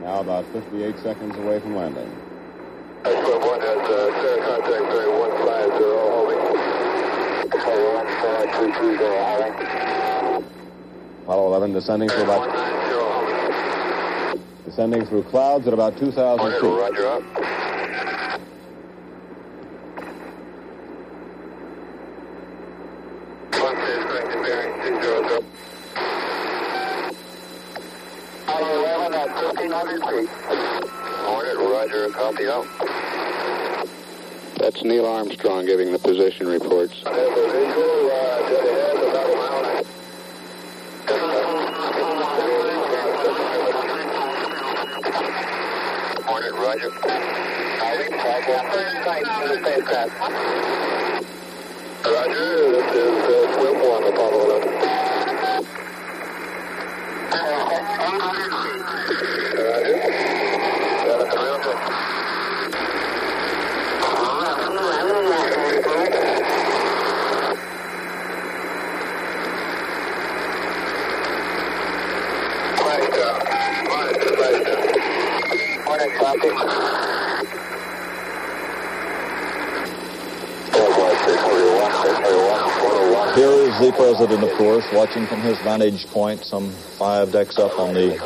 Now 0.00 0.20
about 0.20 0.44
58 0.52 0.98
seconds 1.02 1.36
away 1.36 1.60
from 1.60 1.76
landing. 1.76 2.10
Squad 3.02 3.44
1 3.44 3.60
has 3.60 3.68
uh, 3.68 3.71
clear 3.84 4.38
contact 4.42 4.84
bearing 4.88 5.18
150 5.18 5.84
holding. 6.12 6.40
15330 7.50 9.16
holding. 9.22 9.54
Apollo 11.24 11.46
11 11.48 11.72
descending 11.72 12.08
through 12.08 12.24
about 12.24 12.44
descending 14.64 15.06
through 15.06 15.22
clouds 15.24 15.66
at 15.66 15.74
about 15.74 15.96
2,000 15.98 16.52
feet. 16.52 16.62
roger 16.62 17.06
up. 17.06 17.22
One 23.60 23.76
stage 23.76 24.04
corrected 24.08 24.42
bearing 24.42 24.72
200. 25.02 25.44
Apollo 28.42 28.70
11 28.84 29.14
at 29.14 29.28
1,500 29.28 30.00
feet. 30.10 30.28
Hornet, 31.24 31.56
roger, 31.56 32.10
copy 32.10 32.48
out. 32.48 32.66
That's 34.82 34.94
Neil 34.94 35.06
Armstrong 35.06 35.64
giving 35.64 35.92
the 35.92 35.98
position 36.00 36.48
reports. 36.48 37.04
I 37.06 37.10
have 37.10 37.38
a 37.38 37.52
visual, 37.52 38.10
uh, 38.10 38.48
dead 38.48 38.66
ahead, 38.66 38.96
about 38.96 39.30
a 39.30 39.36
mile 39.36 39.64
and 39.64 39.78
a 39.78 39.84
Hornet, 46.26 46.54
roger. 46.54 46.90
Roger, 52.04 52.72
this 52.72 52.90
is 52.96 53.22
uh, 53.22 53.54
Swim 53.54 53.76
1, 53.78 54.02
Apollo 54.12 54.38
11. 54.46 54.66
Roger. 59.62 59.96
Got 61.06 61.20
it, 61.22 62.31
Here 76.32 76.40
is 83.48 83.78
the 83.80 83.92
president, 83.94 84.42
of 84.42 84.56
course, 84.56 84.86
watching 84.94 85.26
from 85.26 85.42
his 85.42 85.58
vantage 85.58 86.06
point 86.06 86.44
some 86.44 86.70
five 86.98 87.32
decks 87.32 87.58
up 87.58 87.78
on 87.78 87.92
the 87.92 88.16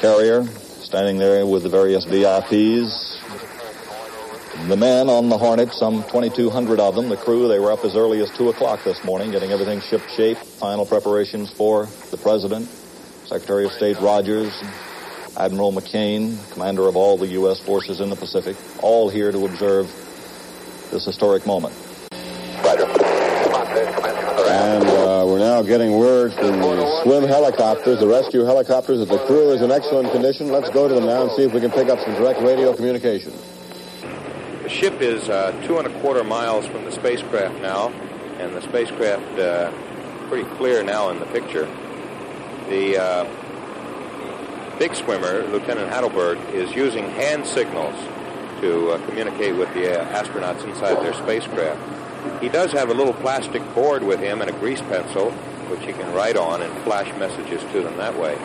carrier, 0.00 0.46
standing 0.80 1.18
there 1.18 1.44
with 1.44 1.64
the 1.64 1.68
various 1.68 2.06
VIPs. 2.06 3.20
The 4.68 4.76
men 4.76 5.10
on 5.10 5.28
the 5.28 5.36
Hornet, 5.36 5.72
some 5.74 6.02
2,200 6.04 6.80
of 6.80 6.94
them, 6.94 7.10
the 7.10 7.18
crew, 7.18 7.46
they 7.46 7.58
were 7.58 7.72
up 7.72 7.84
as 7.84 7.94
early 7.94 8.22
as 8.22 8.30
2 8.38 8.48
o'clock 8.48 8.82
this 8.84 9.04
morning, 9.04 9.30
getting 9.30 9.52
everything 9.52 9.82
ship 9.82 10.00
shape, 10.16 10.38
final 10.38 10.86
preparations 10.86 11.50
for 11.52 11.88
the 12.10 12.16
president, 12.16 12.70
Secretary 13.26 13.66
of 13.66 13.72
State 13.72 14.00
Rogers, 14.00 14.62
Admiral 15.36 15.72
McCain, 15.72 16.36
commander 16.52 16.88
of 16.88 16.96
all 16.96 17.16
the 17.18 17.26
U.S. 17.28 17.60
forces 17.60 18.00
in 18.00 18.08
the 18.08 18.16
Pacific, 18.16 18.56
all 18.82 19.08
here 19.10 19.30
to 19.30 19.44
observe 19.44 19.86
this 20.90 21.04
historic 21.04 21.46
moment. 21.46 21.74
And 24.48 24.84
uh, 24.88 25.24
we're 25.26 25.38
now 25.38 25.62
getting 25.62 25.98
word 25.98 26.32
from 26.32 26.60
the 26.60 27.02
swim 27.02 27.24
helicopters, 27.24 28.00
the 28.00 28.06
rescue 28.06 28.44
helicopters, 28.44 29.00
that 29.00 29.08
the 29.08 29.18
crew 29.26 29.50
is 29.50 29.60
in 29.60 29.70
excellent 29.70 30.10
condition. 30.12 30.48
Let's 30.48 30.70
go 30.70 30.88
to 30.88 30.94
them 30.94 31.04
now 31.04 31.22
and 31.22 31.32
see 31.32 31.42
if 31.42 31.52
we 31.52 31.60
can 31.60 31.70
pick 31.70 31.88
up 31.88 31.98
some 32.00 32.14
direct 32.14 32.40
radio 32.40 32.74
communication. 32.74 33.32
The 34.62 34.68
ship 34.68 35.00
is 35.00 35.28
uh, 35.28 35.52
two 35.66 35.78
and 35.78 35.86
a 35.86 36.00
quarter 36.00 36.24
miles 36.24 36.66
from 36.66 36.84
the 36.84 36.92
spacecraft 36.92 37.60
now, 37.60 37.90
and 38.38 38.54
the 38.54 38.62
spacecraft 38.62 39.38
uh, 39.38 39.70
pretty 40.28 40.48
clear 40.56 40.82
now 40.82 41.10
in 41.10 41.18
the 41.18 41.26
picture. 41.26 41.66
The 42.68 42.96
uh, 42.96 43.45
big 44.78 44.94
swimmer, 44.94 45.42
Lieutenant 45.48 45.90
Hatleberg, 45.90 46.52
is 46.52 46.72
using 46.74 47.10
hand 47.10 47.46
signals 47.46 47.94
to 48.60 48.90
uh, 48.90 49.06
communicate 49.06 49.54
with 49.56 49.72
the 49.74 50.00
uh, 50.00 50.22
astronauts 50.22 50.64
inside 50.64 51.02
their 51.02 51.14
spacecraft. 51.14 52.42
He 52.42 52.48
does 52.48 52.72
have 52.72 52.90
a 52.90 52.94
little 52.94 53.14
plastic 53.14 53.62
board 53.74 54.02
with 54.02 54.20
him 54.20 54.40
and 54.40 54.50
a 54.50 54.52
grease 54.54 54.80
pencil, 54.82 55.30
which 55.70 55.80
he 55.84 55.92
can 55.92 56.12
write 56.14 56.36
on 56.36 56.62
and 56.62 56.72
flash 56.82 57.08
messages 57.18 57.60
to 57.72 57.82
them 57.82 57.96
that 57.96 58.18
way. 58.18 58.36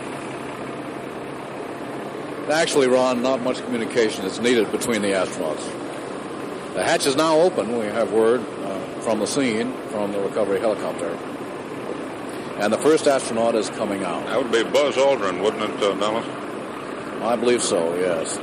Actually, 2.52 2.88
Ron, 2.88 3.22
not 3.22 3.41
much 3.41 3.63
communication 3.63 4.26
is 4.26 4.39
needed 4.39 4.72
between 4.72 5.02
the 5.02 5.10
astronauts. 5.10 5.63
The 6.74 6.84
hatch 6.84 7.06
is 7.06 7.15
now 7.15 7.39
open. 7.39 7.78
We 7.78 7.86
have 7.86 8.12
word 8.12 8.41
uh, 8.41 8.80
from 9.02 9.20
the 9.20 9.28
scene 9.28 9.74
from 9.89 10.12
the 10.12 10.20
recovery 10.20 10.60
helicopter. 10.60 11.17
And 12.62 12.71
the 12.71 12.78
first 12.78 13.08
astronaut 13.08 13.56
is 13.56 13.71
coming 13.71 14.04
out. 14.04 14.24
That 14.28 14.38
would 14.38 14.52
be 14.52 14.62
Buzz 14.62 14.95
Aldrin, 14.95 15.41
wouldn't 15.41 15.63
it, 15.63 15.82
uh, 15.82 15.95
Dallas? 15.95 16.24
I 17.24 17.36
believe 17.36 17.63
so, 17.63 17.95
yes. 17.95 18.38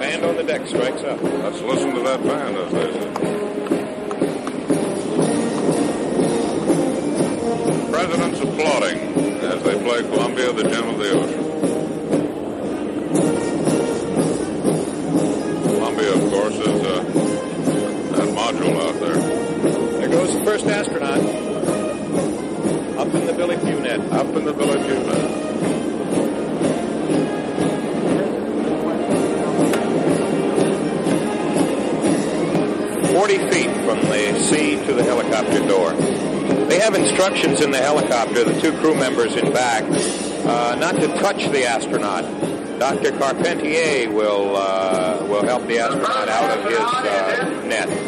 Band 0.00 0.24
on 0.24 0.36
the 0.36 0.44
deck 0.44 0.66
strikes 0.66 1.02
up. 1.02 1.22
Let's 1.22 1.60
listen 1.60 1.94
to 1.94 2.00
that 2.04 2.22
band, 2.22 2.56
as 2.56 2.72
they 2.72 2.90
say. 2.90 3.12
President's 7.92 8.40
applauding 8.40 8.98
as 9.44 9.62
they 9.62 9.74
play 9.82 10.02
Columbia, 10.04 10.52
the 10.54 10.64
Gem 10.64 10.88
of 10.88 10.98
the 10.98 11.10
Ocean. 11.10 11.44
Columbia, 15.64 16.12
of 16.14 16.30
course, 16.30 16.54
is 16.54 16.82
uh, 16.82 17.33
that 18.24 18.54
module 18.54 18.80
out 18.80 19.00
there. 19.00 19.16
There 19.98 20.08
goes 20.08 20.32
the 20.34 20.44
first 20.44 20.66
astronaut. 20.66 21.18
Up 22.98 23.14
in 23.14 23.26
the 23.26 23.32
Billy 23.32 23.56
Pugh 23.56 23.80
net. 23.80 24.00
Up 24.12 24.26
in 24.26 24.44
the 24.44 24.52
Billy 24.52 24.78
Pugh 24.84 25.04
net. 25.04 25.54
Forty 33.12 33.38
feet 33.50 33.70
from 33.84 34.00
the 34.08 34.38
sea 34.40 34.76
to 34.86 34.92
the 34.92 35.04
helicopter 35.04 35.66
door. 35.66 35.92
They 36.68 36.78
have 36.80 36.94
instructions 36.94 37.60
in 37.60 37.70
the 37.70 37.78
helicopter, 37.78 38.44
the 38.44 38.60
two 38.60 38.72
crew 38.78 38.94
members 38.94 39.36
in 39.36 39.52
back, 39.52 39.84
uh, 39.84 40.74
not 40.76 40.96
to 40.96 41.08
touch 41.18 41.48
the 41.50 41.64
astronaut. 41.64 42.24
Dr. 42.78 43.12
Carpentier 43.12 44.10
will 44.10 44.56
uh, 44.56 45.24
will 45.28 45.44
help 45.44 45.66
the 45.68 45.78
astronaut 45.78 46.28
out 46.28 46.58
of 46.58 46.64
his 46.64 46.78
uh, 46.78 47.62
net. 47.66 48.03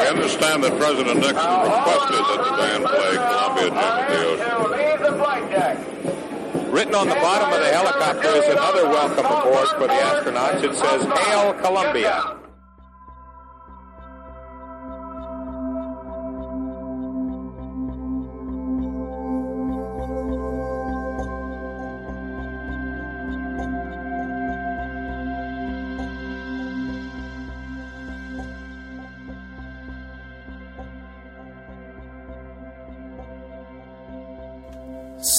We 0.00 0.06
understand 0.06 0.64
that 0.64 0.78
President 0.78 1.20
Nixon 1.20 1.36
requested 1.36 2.24
that 2.24 2.40
the 2.40 2.56
band 2.56 2.84
play 2.88 3.20
Columbia, 3.20 3.68
Gem 3.68 4.00
of 4.00 4.08
the 4.08 4.24
Ocean. 4.24 6.72
Written 6.72 6.94
on 6.94 7.08
the 7.08 7.16
bottom 7.16 7.52
of 7.52 7.60
the 7.60 7.66
helicopter 7.66 8.28
is 8.28 8.48
another 8.48 8.88
welcome 8.88 9.26
aboard 9.26 9.68
for 9.68 9.86
the 9.86 9.92
astronauts. 9.92 10.64
It 10.64 10.74
says, 10.74 11.04
Hail 11.04 11.52
Columbia. 11.54 12.39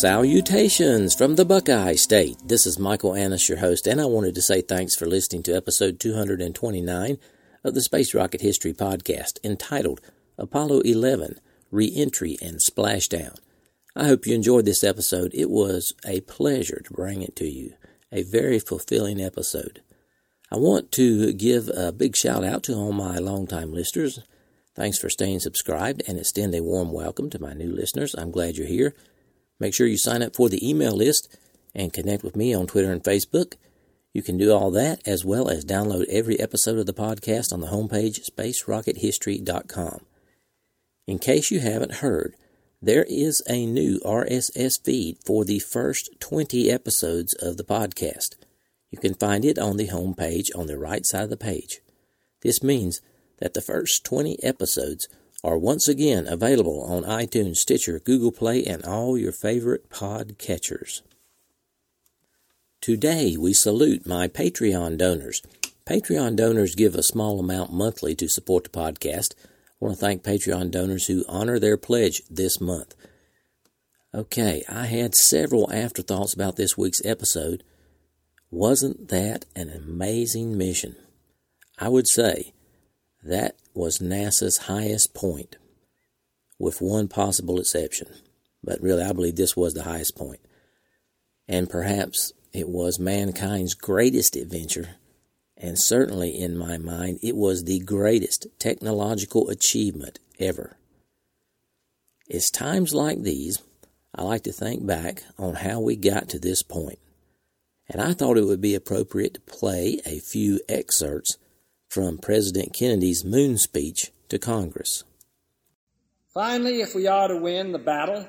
Salutations 0.01 1.13
from 1.13 1.35
the 1.35 1.45
Buckeye 1.45 1.93
State. 1.93 2.37
This 2.43 2.65
is 2.65 2.79
Michael 2.79 3.13
Annis, 3.13 3.47
your 3.47 3.59
host, 3.59 3.85
and 3.85 4.01
I 4.01 4.05
wanted 4.05 4.33
to 4.33 4.41
say 4.41 4.61
thanks 4.61 4.95
for 4.95 5.05
listening 5.05 5.43
to 5.43 5.55
episode 5.55 5.99
229 5.99 7.19
of 7.63 7.75
the 7.75 7.83
Space 7.83 8.15
Rocket 8.15 8.41
History 8.41 8.73
Podcast 8.73 9.37
entitled 9.43 10.01
Apollo 10.39 10.79
11 10.79 11.39
Re 11.69 11.93
Entry 11.95 12.35
and 12.41 12.57
Splashdown. 12.59 13.37
I 13.95 14.07
hope 14.07 14.25
you 14.25 14.33
enjoyed 14.33 14.65
this 14.65 14.83
episode. 14.83 15.35
It 15.35 15.51
was 15.51 15.93
a 16.03 16.21
pleasure 16.21 16.81
to 16.83 16.93
bring 16.93 17.21
it 17.21 17.35
to 17.35 17.45
you, 17.45 17.75
a 18.11 18.23
very 18.23 18.57
fulfilling 18.57 19.21
episode. 19.21 19.83
I 20.51 20.55
want 20.55 20.91
to 20.93 21.31
give 21.31 21.69
a 21.69 21.91
big 21.91 22.15
shout 22.15 22.43
out 22.43 22.63
to 22.63 22.73
all 22.73 22.91
my 22.91 23.19
longtime 23.19 23.71
listeners. 23.71 24.19
Thanks 24.73 24.97
for 24.97 25.11
staying 25.11 25.41
subscribed 25.41 26.01
and 26.07 26.17
extend 26.17 26.55
a 26.55 26.63
warm 26.63 26.91
welcome 26.91 27.29
to 27.29 27.39
my 27.39 27.53
new 27.53 27.71
listeners. 27.71 28.15
I'm 28.15 28.31
glad 28.31 28.57
you're 28.57 28.65
here. 28.65 28.95
Make 29.61 29.75
sure 29.75 29.85
you 29.85 29.99
sign 29.99 30.23
up 30.23 30.35
for 30.35 30.49
the 30.49 30.67
email 30.67 30.93
list 30.97 31.37
and 31.75 31.93
connect 31.93 32.23
with 32.23 32.35
me 32.35 32.51
on 32.51 32.65
Twitter 32.65 32.91
and 32.91 33.03
Facebook. 33.03 33.53
You 34.11 34.23
can 34.23 34.35
do 34.35 34.51
all 34.51 34.71
that 34.71 35.07
as 35.07 35.23
well 35.23 35.49
as 35.49 35.63
download 35.63 36.07
every 36.09 36.39
episode 36.39 36.79
of 36.79 36.87
the 36.87 36.95
podcast 36.95 37.53
on 37.53 37.61
the 37.61 37.67
homepage 37.67 38.27
spacerockethistory.com. 38.27 39.99
In 41.05 41.19
case 41.19 41.51
you 41.51 41.59
haven't 41.59 41.95
heard, 41.95 42.33
there 42.81 43.05
is 43.07 43.43
a 43.47 43.67
new 43.67 43.99
RSS 44.03 44.83
feed 44.83 45.19
for 45.23 45.45
the 45.45 45.59
first 45.59 46.09
20 46.19 46.71
episodes 46.71 47.35
of 47.35 47.57
the 47.57 47.63
podcast. 47.63 48.37
You 48.89 48.97
can 48.97 49.13
find 49.13 49.45
it 49.45 49.59
on 49.59 49.77
the 49.77 49.89
homepage 49.89 50.47
on 50.55 50.65
the 50.65 50.79
right 50.79 51.05
side 51.05 51.25
of 51.25 51.29
the 51.29 51.37
page. 51.37 51.81
This 52.41 52.63
means 52.63 52.99
that 53.37 53.53
the 53.53 53.61
first 53.61 54.03
20 54.05 54.41
episodes 54.41 55.07
are 55.43 55.57
once 55.57 55.87
again 55.87 56.27
available 56.27 56.83
on 56.83 57.03
iTunes, 57.03 57.57
Stitcher, 57.57 57.99
Google 57.99 58.31
Play, 58.31 58.63
and 58.63 58.83
all 58.85 59.17
your 59.17 59.31
favorite 59.31 59.89
pod 59.89 60.37
catchers. 60.37 61.01
Today 62.79 63.35
we 63.37 63.53
salute 63.53 64.07
my 64.07 64.27
Patreon 64.27 64.97
donors. 64.97 65.41
Patreon 65.87 66.35
donors 66.35 66.75
give 66.75 66.95
a 66.95 67.03
small 67.03 67.39
amount 67.39 67.73
monthly 67.73 68.15
to 68.15 68.29
support 68.29 68.63
the 68.63 68.69
podcast. 68.69 69.33
I 69.37 69.85
want 69.85 69.95
to 69.95 69.99
thank 69.99 70.23
Patreon 70.23 70.71
donors 70.71 71.07
who 71.07 71.25
honor 71.27 71.57
their 71.57 71.77
pledge 71.77 72.21
this 72.29 72.61
month. 72.61 72.95
Okay, 74.13 74.63
I 74.69 74.85
had 74.85 75.15
several 75.15 75.71
afterthoughts 75.71 76.33
about 76.33 76.55
this 76.55 76.77
week's 76.77 77.03
episode. 77.05 77.63
Wasn't 78.51 79.07
that 79.07 79.45
an 79.55 79.69
amazing 79.69 80.57
mission? 80.57 80.95
I 81.79 81.87
would 81.87 82.07
say 82.07 82.53
that 83.23 83.55
was 83.73 83.99
NASA's 83.99 84.57
highest 84.57 85.13
point, 85.13 85.57
with 86.57 86.81
one 86.81 87.07
possible 87.07 87.59
exception. 87.59 88.07
But 88.63 88.81
really, 88.81 89.03
I 89.03 89.13
believe 89.13 89.35
this 89.35 89.55
was 89.55 89.73
the 89.73 89.83
highest 89.83 90.15
point. 90.15 90.39
And 91.47 91.69
perhaps 91.69 92.33
it 92.53 92.69
was 92.69 92.99
mankind's 92.99 93.73
greatest 93.73 94.35
adventure, 94.35 94.95
and 95.57 95.79
certainly 95.79 96.37
in 96.37 96.57
my 96.57 96.77
mind, 96.77 97.19
it 97.21 97.35
was 97.35 97.63
the 97.63 97.79
greatest 97.79 98.47
technological 98.59 99.49
achievement 99.49 100.19
ever. 100.39 100.77
It's 102.27 102.49
times 102.49 102.93
like 102.93 103.21
these 103.21 103.61
I 104.13 104.23
like 104.23 104.43
to 104.43 104.51
think 104.51 104.85
back 104.85 105.23
on 105.37 105.55
how 105.55 105.79
we 105.79 105.95
got 105.95 106.27
to 106.29 106.39
this 106.39 106.63
point, 106.63 106.99
and 107.87 108.01
I 108.01 108.13
thought 108.13 108.37
it 108.37 108.45
would 108.45 108.61
be 108.61 108.75
appropriate 108.75 109.35
to 109.35 109.41
play 109.41 110.01
a 110.05 110.19
few 110.19 110.59
excerpts 110.67 111.37
from 111.91 112.17
President 112.17 112.71
Kennedy's 112.73 113.25
moon 113.25 113.57
speech 113.57 114.11
to 114.29 114.39
Congress. 114.39 115.03
Finally, 116.33 116.79
if 116.79 116.95
we 116.95 117.05
are 117.05 117.27
to 117.27 117.35
win 117.35 117.73
the 117.73 117.79
battle 117.79 118.25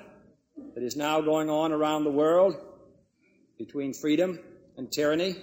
that 0.75 0.83
is 0.83 0.97
now 0.97 1.21
going 1.21 1.49
on 1.49 1.71
around 1.71 2.03
the 2.03 2.11
world 2.11 2.57
between 3.59 3.95
freedom 3.95 4.41
and 4.77 4.91
tyranny, 4.91 5.37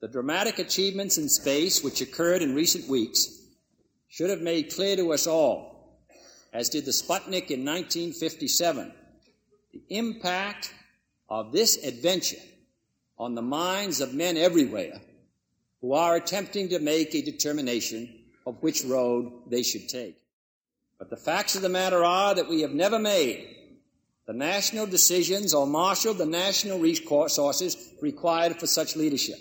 the 0.00 0.08
dramatic 0.08 0.58
achievements 0.58 1.18
in 1.18 1.28
space 1.28 1.84
which 1.84 2.00
occurred 2.00 2.40
in 2.40 2.54
recent 2.54 2.88
weeks 2.88 3.42
should 4.08 4.30
have 4.30 4.40
made 4.40 4.74
clear 4.74 4.96
to 4.96 5.12
us 5.12 5.26
all, 5.26 5.98
as 6.54 6.70
did 6.70 6.86
the 6.86 6.92
Sputnik 6.92 7.50
in 7.50 7.62
1957, 7.62 8.90
the 9.74 9.82
impact 9.90 10.72
of 11.28 11.52
this 11.52 11.84
adventure 11.84 12.40
on 13.18 13.34
the 13.34 13.42
minds 13.42 14.00
of 14.00 14.14
men 14.14 14.38
everywhere 14.38 14.98
who 15.84 15.92
are 15.92 16.16
attempting 16.16 16.70
to 16.70 16.78
make 16.78 17.14
a 17.14 17.20
determination 17.20 18.08
of 18.46 18.56
which 18.62 18.84
road 18.84 19.30
they 19.50 19.62
should 19.62 19.86
take. 19.86 20.16
But 20.98 21.10
the 21.10 21.16
facts 21.18 21.56
of 21.56 21.60
the 21.60 21.68
matter 21.68 22.02
are 22.02 22.34
that 22.34 22.48
we 22.48 22.62
have 22.62 22.72
never 22.72 22.98
made 22.98 23.54
the 24.26 24.32
national 24.32 24.86
decisions 24.86 25.52
or 25.52 25.66
marshaled 25.66 26.16
the 26.16 26.24
national 26.24 26.78
resources 26.78 27.76
required 28.00 28.58
for 28.58 28.66
such 28.66 28.96
leadership. 28.96 29.36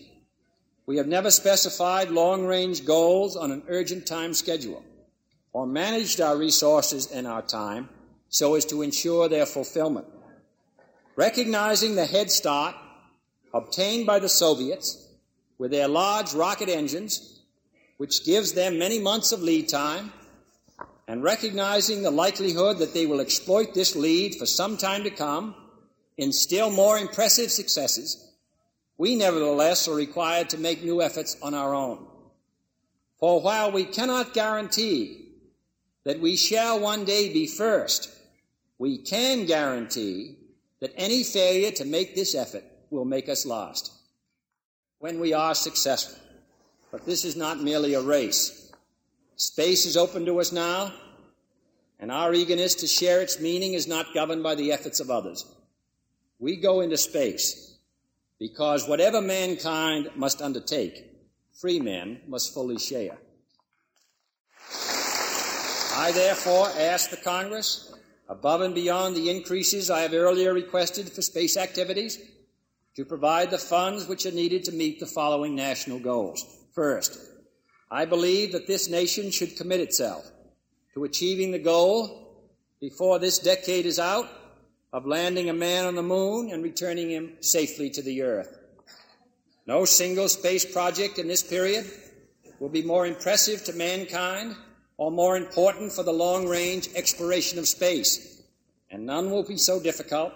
We 0.85 0.97
have 0.97 1.07
never 1.07 1.31
specified 1.31 2.11
long 2.11 2.45
range 2.45 2.83
goals 2.83 3.37
on 3.37 3.53
an 3.53 3.63
urgent 3.69 4.05
time 4.05 4.33
schedule 4.33 4.83
or 5.53 5.65
managed 5.65 6.19
our 6.19 6.35
resources 6.35 7.09
and 7.09 7.25
our 7.25 7.41
time 7.41 7.87
so 8.27 8.55
as 8.55 8.65
to 8.65 8.81
ensure 8.81 9.29
their 9.29 9.45
fulfillment. 9.45 10.07
Recognizing 11.15 11.95
the 11.95 12.05
head 12.05 12.29
start 12.29 12.75
obtained 13.53 14.05
by 14.05 14.19
the 14.19 14.27
Soviets 14.27 15.02
with 15.63 15.71
their 15.71 15.87
large 15.87 16.33
rocket 16.33 16.67
engines, 16.67 17.39
which 17.95 18.25
gives 18.25 18.51
them 18.51 18.77
many 18.77 18.99
months 18.99 19.31
of 19.31 19.41
lead 19.41 19.69
time, 19.69 20.11
and 21.07 21.23
recognizing 21.23 22.01
the 22.01 22.11
likelihood 22.11 22.79
that 22.79 22.93
they 22.93 23.05
will 23.05 23.21
exploit 23.21 23.73
this 23.73 23.95
lead 23.95 24.35
for 24.35 24.45
some 24.45 24.75
time 24.75 25.05
to 25.05 25.09
come 25.09 25.55
in 26.17 26.33
still 26.33 26.69
more 26.69 26.97
impressive 26.97 27.49
successes, 27.49 28.33
we 28.97 29.15
nevertheless 29.15 29.87
are 29.87 29.95
required 29.95 30.49
to 30.49 30.57
make 30.57 30.83
new 30.83 31.01
efforts 31.01 31.37
on 31.41 31.53
our 31.53 31.73
own. 31.73 32.07
For 33.17 33.39
while 33.39 33.71
we 33.71 33.85
cannot 33.85 34.33
guarantee 34.33 35.29
that 36.03 36.19
we 36.19 36.35
shall 36.35 36.77
one 36.81 37.05
day 37.05 37.31
be 37.31 37.47
first, 37.47 38.09
we 38.79 38.97
can 38.97 39.45
guarantee 39.45 40.35
that 40.81 40.91
any 40.97 41.23
failure 41.23 41.71
to 41.71 41.85
make 41.85 42.15
this 42.15 42.35
effort 42.35 42.65
will 42.89 43.05
make 43.05 43.29
us 43.29 43.45
last 43.45 43.93
when 45.03 45.19
we 45.19 45.33
are 45.33 45.53
successful. 45.53 46.17
But 46.89 47.05
this 47.05 47.25
is 47.25 47.35
not 47.35 47.61
merely 47.61 47.93
a 47.93 47.99
race. 47.99 48.71
Space 49.35 49.85
is 49.85 49.97
open 49.97 50.25
to 50.27 50.39
us 50.39 50.53
now, 50.53 50.93
and 51.99 52.09
our 52.09 52.33
eagerness 52.33 52.73
to 52.75 52.87
share 52.87 53.19
its 53.19 53.37
meaning 53.37 53.73
is 53.73 53.85
not 53.85 54.13
governed 54.13 54.43
by 54.43 54.55
the 54.55 54.71
efforts 54.71 55.01
of 55.01 55.11
others. 55.11 55.45
We 56.39 56.55
go 56.55 56.79
into 56.79 56.95
space 56.95 57.75
because 58.39 58.87
whatever 58.87 59.21
mankind 59.21 60.09
must 60.15 60.41
undertake, 60.41 61.05
free 61.51 61.81
men 61.81 62.21
must 62.25 62.53
fully 62.53 62.79
share. 62.79 63.17
I 65.97 66.13
therefore 66.13 66.69
ask 66.79 67.09
the 67.09 67.17
Congress, 67.17 67.93
above 68.29 68.61
and 68.61 68.73
beyond 68.73 69.17
the 69.17 69.29
increases 69.29 69.89
I 69.89 69.99
have 69.99 70.13
earlier 70.13 70.53
requested 70.53 71.11
for 71.11 71.21
space 71.21 71.57
activities, 71.57 72.19
to 72.95 73.05
provide 73.05 73.49
the 73.49 73.57
funds 73.57 74.07
which 74.07 74.25
are 74.25 74.31
needed 74.31 74.63
to 74.63 74.71
meet 74.71 74.99
the 74.99 75.05
following 75.05 75.55
national 75.55 75.99
goals. 75.99 76.45
First, 76.73 77.19
I 77.89 78.05
believe 78.05 78.51
that 78.51 78.67
this 78.67 78.89
nation 78.89 79.31
should 79.31 79.57
commit 79.57 79.79
itself 79.79 80.31
to 80.93 81.03
achieving 81.03 81.51
the 81.51 81.59
goal 81.59 82.47
before 82.79 83.17
this 83.17 83.39
decade 83.39 83.85
is 83.85 83.99
out 83.99 84.29
of 84.91 85.07
landing 85.07 85.49
a 85.49 85.53
man 85.53 85.85
on 85.85 85.95
the 85.95 86.03
moon 86.03 86.51
and 86.51 86.63
returning 86.63 87.09
him 87.09 87.33
safely 87.39 87.89
to 87.89 88.01
the 88.01 88.21
earth. 88.21 88.59
No 89.65 89.85
single 89.85 90.27
space 90.27 90.65
project 90.65 91.17
in 91.17 91.27
this 91.27 91.41
period 91.41 91.89
will 92.59 92.69
be 92.69 92.83
more 92.83 93.07
impressive 93.07 93.63
to 93.63 93.73
mankind 93.73 94.55
or 94.97 95.09
more 95.09 95.35
important 95.35 95.91
for 95.91 96.03
the 96.03 96.13
long 96.13 96.47
range 96.47 96.89
exploration 96.95 97.57
of 97.57 97.67
space, 97.67 98.43
and 98.91 99.05
none 99.05 99.31
will 99.31 99.43
be 99.43 99.57
so 99.57 99.81
difficult 99.81 100.33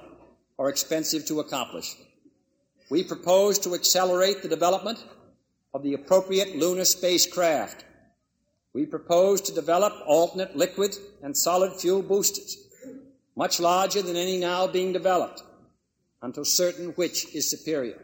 or 0.57 0.69
expensive 0.69 1.25
to 1.25 1.39
accomplish. 1.39 1.95
We 2.89 3.03
propose 3.03 3.59
to 3.59 3.75
accelerate 3.75 4.41
the 4.41 4.47
development 4.47 5.03
of 5.73 5.83
the 5.83 5.93
appropriate 5.93 6.55
lunar 6.55 6.85
spacecraft. 6.85 7.83
We 8.73 8.85
propose 8.85 9.41
to 9.41 9.51
develop 9.51 9.93
alternate 10.05 10.55
liquid 10.55 10.95
and 11.21 11.35
solid 11.35 11.73
fuel 11.73 12.01
boosters, 12.01 12.57
much 13.35 13.59
larger 13.59 14.01
than 14.01 14.15
any 14.15 14.37
now 14.37 14.67
being 14.67 14.93
developed, 14.93 15.43
until 16.21 16.45
certain 16.45 16.91
which 16.91 17.35
is 17.35 17.49
superior. 17.49 18.01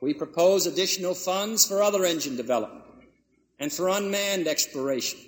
We 0.00 0.14
propose 0.14 0.66
additional 0.66 1.14
funds 1.14 1.66
for 1.66 1.82
other 1.82 2.06
engine 2.06 2.36
development 2.36 2.84
and 3.58 3.70
for 3.70 3.88
unmanned 3.90 4.46
exploration, 4.46 5.20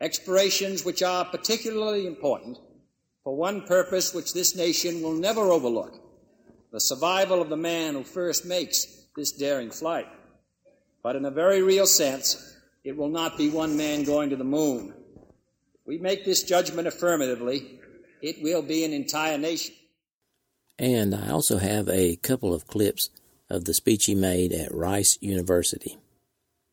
explorations 0.00 0.84
which 0.84 1.02
are 1.02 1.24
particularly 1.24 2.06
important 2.06 2.58
for 3.24 3.34
one 3.36 3.62
purpose 3.62 4.14
which 4.14 4.32
this 4.32 4.54
nation 4.54 5.02
will 5.02 5.14
never 5.14 5.50
overlook 5.50 6.03
the 6.74 6.80
survival 6.80 7.40
of 7.40 7.48
the 7.48 7.56
man 7.56 7.94
who 7.94 8.02
first 8.02 8.44
makes 8.44 9.06
this 9.14 9.30
daring 9.30 9.70
flight. 9.70 10.08
But 11.04 11.14
in 11.14 11.24
a 11.24 11.30
very 11.30 11.62
real 11.62 11.86
sense, 11.86 12.56
it 12.82 12.96
will 12.96 13.10
not 13.10 13.38
be 13.38 13.48
one 13.48 13.76
man 13.76 14.02
going 14.02 14.30
to 14.30 14.36
the 14.36 14.42
moon. 14.42 14.92
If 15.72 15.86
we 15.86 15.98
make 15.98 16.24
this 16.24 16.42
judgment 16.42 16.88
affirmatively, 16.88 17.78
it 18.20 18.42
will 18.42 18.60
be 18.60 18.84
an 18.84 18.92
entire 18.92 19.38
nation. 19.38 19.72
And 20.76 21.14
I 21.14 21.30
also 21.30 21.58
have 21.58 21.88
a 21.88 22.16
couple 22.16 22.52
of 22.52 22.66
clips 22.66 23.08
of 23.48 23.66
the 23.66 23.74
speech 23.74 24.06
he 24.06 24.16
made 24.16 24.52
at 24.52 24.74
Rice 24.74 25.16
University. 25.20 25.96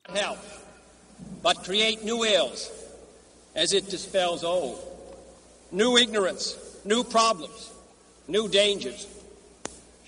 Help, 0.09 0.39
but 1.43 1.63
create 1.63 2.03
new 2.03 2.23
ills 2.23 2.71
as 3.55 3.71
it 3.71 3.87
dispels 3.87 4.43
old. 4.43 4.79
New 5.71 5.95
ignorance, 5.95 6.57
new 6.85 7.03
problems, 7.03 7.69
new 8.27 8.47
dangers. 8.49 9.05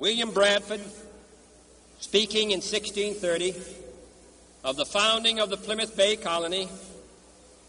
William 0.00 0.30
Bradford, 0.30 0.80
speaking 1.98 2.52
in 2.52 2.62
1630 2.62 3.54
of 4.64 4.76
the 4.76 4.86
founding 4.86 5.40
of 5.40 5.50
the 5.50 5.58
Plymouth 5.58 5.94
Bay 5.94 6.16
Colony, 6.16 6.70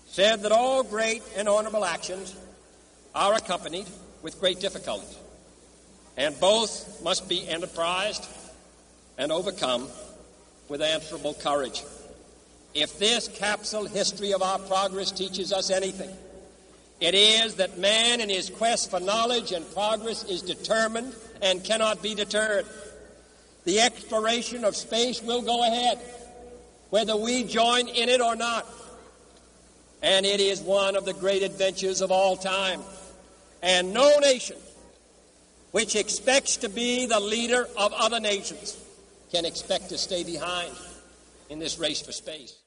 said 0.08 0.42
that 0.44 0.54
all 0.54 0.82
great 0.82 1.22
and 1.36 1.50
honorable 1.50 1.84
actions 1.84 2.34
are 3.14 3.34
accompanied 3.34 3.86
with 4.22 4.40
great 4.40 4.62
difficulties, 4.62 5.14
and 6.16 6.40
both 6.40 7.04
must 7.04 7.28
be 7.28 7.46
enterprised 7.50 8.26
and 9.18 9.30
overcome 9.30 9.90
with 10.70 10.82
answerable 10.82 11.34
courage. 11.34 11.84
If 12.74 12.98
this 12.98 13.28
capsule 13.28 13.88
history 13.88 14.32
of 14.32 14.42
our 14.42 14.58
progress 14.58 15.12
teaches 15.12 15.52
us 15.52 15.70
anything, 15.70 16.16
it 17.02 17.14
is 17.14 17.56
that 17.56 17.78
man 17.78 18.22
in 18.22 18.30
his 18.30 18.50
quest 18.50 18.90
for 18.90 19.02
knowledge 19.02 19.52
and 19.52 19.70
progress 19.74 20.24
is 20.24 20.42
determined 20.42 21.14
and 21.42 21.64
cannot 21.64 22.02
be 22.02 22.16
deterred. 22.16 22.66
The 23.66 23.80
exploration 23.80 24.66
of 24.66 24.76
space 24.76 25.22
will 25.22 25.42
go 25.42 25.64
ahead, 25.64 26.00
whether 26.90 27.16
we 27.16 27.44
join 27.44 27.88
in 27.88 28.10
it 28.10 28.22
or 28.22 28.36
not. 28.36 28.68
And 30.02 30.26
it 30.26 30.40
is 30.40 30.62
one 30.62 30.96
of 30.96 31.06
the 31.06 31.14
great 31.14 31.44
adventures 31.44 32.02
of 32.02 32.12
all 32.12 32.36
time. 32.36 32.82
And 33.62 33.94
no 33.94 34.18
nation 34.20 34.58
which 35.72 35.96
expects 35.96 36.58
to 36.58 36.70
be 36.70 37.06
the 37.06 37.20
leader 37.20 37.68
of 37.78 37.94
other 37.94 38.20
nations 38.20 38.78
can 39.32 39.46
expect 39.46 39.90
to 39.90 39.98
stay 39.98 40.24
behind 40.24 40.72
in 41.50 41.60
this 41.60 41.80
race 41.80 42.02
for 42.02 42.12
space. 42.12 42.58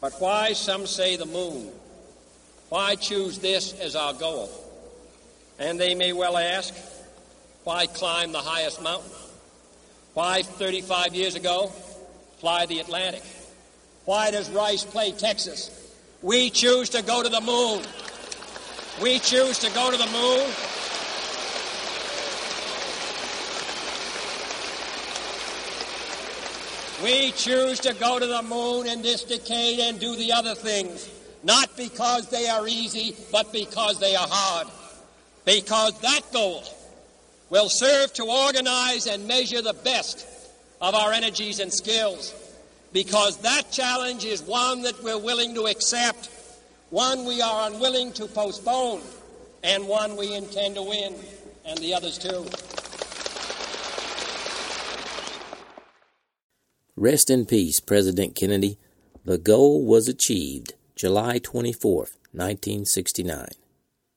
But 0.00 0.14
why, 0.18 0.52
some 0.52 0.86
say, 0.86 1.16
the 1.16 1.26
moon? 1.26 1.70
Why 2.68 2.96
choose 2.96 3.38
this 3.38 3.78
as 3.80 3.96
our 3.96 4.12
goal? 4.12 4.50
And 5.58 5.78
they 5.78 5.94
may 5.94 6.12
well 6.12 6.36
ask, 6.36 6.74
why 7.68 7.86
climb 7.86 8.32
the 8.32 8.38
highest 8.38 8.82
mountain? 8.82 9.10
Why, 10.14 10.40
35 10.40 11.14
years 11.14 11.34
ago, 11.34 11.66
fly 12.38 12.64
the 12.64 12.78
Atlantic? 12.78 13.22
Why 14.06 14.30
does 14.30 14.48
Rice 14.48 14.84
play 14.84 15.12
Texas? 15.12 15.92
We 16.22 16.48
choose 16.48 16.88
to 16.88 17.02
go 17.02 17.22
to 17.22 17.28
the 17.28 17.42
moon. 17.42 17.82
We 19.02 19.18
choose 19.18 19.58
to 19.58 19.70
go 19.74 19.90
to 19.90 19.98
the 19.98 20.06
moon. 20.06 20.50
We 27.04 27.32
choose 27.32 27.80
to 27.80 27.92
go 27.92 28.18
to 28.18 28.26
the 28.26 28.42
moon 28.44 28.86
in 28.86 29.02
this 29.02 29.24
decade 29.24 29.80
and 29.80 30.00
do 30.00 30.16
the 30.16 30.32
other 30.32 30.54
things, 30.54 31.06
not 31.44 31.76
because 31.76 32.30
they 32.30 32.48
are 32.48 32.66
easy, 32.66 33.14
but 33.30 33.52
because 33.52 34.00
they 34.00 34.16
are 34.16 34.26
hard. 34.26 34.68
Because 35.44 36.00
that 36.00 36.22
goal 36.32 36.64
will 37.50 37.68
serve 37.68 38.12
to 38.14 38.24
organize 38.24 39.06
and 39.06 39.26
measure 39.26 39.62
the 39.62 39.72
best 39.72 40.26
of 40.80 40.94
our 40.94 41.12
energies 41.12 41.60
and 41.60 41.72
skills. 41.72 42.34
Because 42.92 43.38
that 43.38 43.70
challenge 43.70 44.24
is 44.24 44.42
one 44.42 44.82
that 44.82 45.02
we're 45.02 45.18
willing 45.18 45.54
to 45.54 45.66
accept, 45.66 46.30
one 46.90 47.24
we 47.24 47.42
are 47.42 47.70
unwilling 47.70 48.12
to 48.14 48.26
postpone, 48.26 49.02
and 49.62 49.86
one 49.86 50.16
we 50.16 50.34
intend 50.34 50.76
to 50.76 50.82
win, 50.82 51.14
and 51.66 51.78
the 51.78 51.94
others 51.94 52.16
too. 52.18 52.46
Rest 56.96 57.30
in 57.30 57.46
peace, 57.46 57.78
President 57.78 58.34
Kennedy. 58.34 58.78
The 59.24 59.38
goal 59.38 59.84
was 59.84 60.08
achieved 60.08 60.72
July 60.96 61.38
24th, 61.38 62.16
1969. 62.32 63.46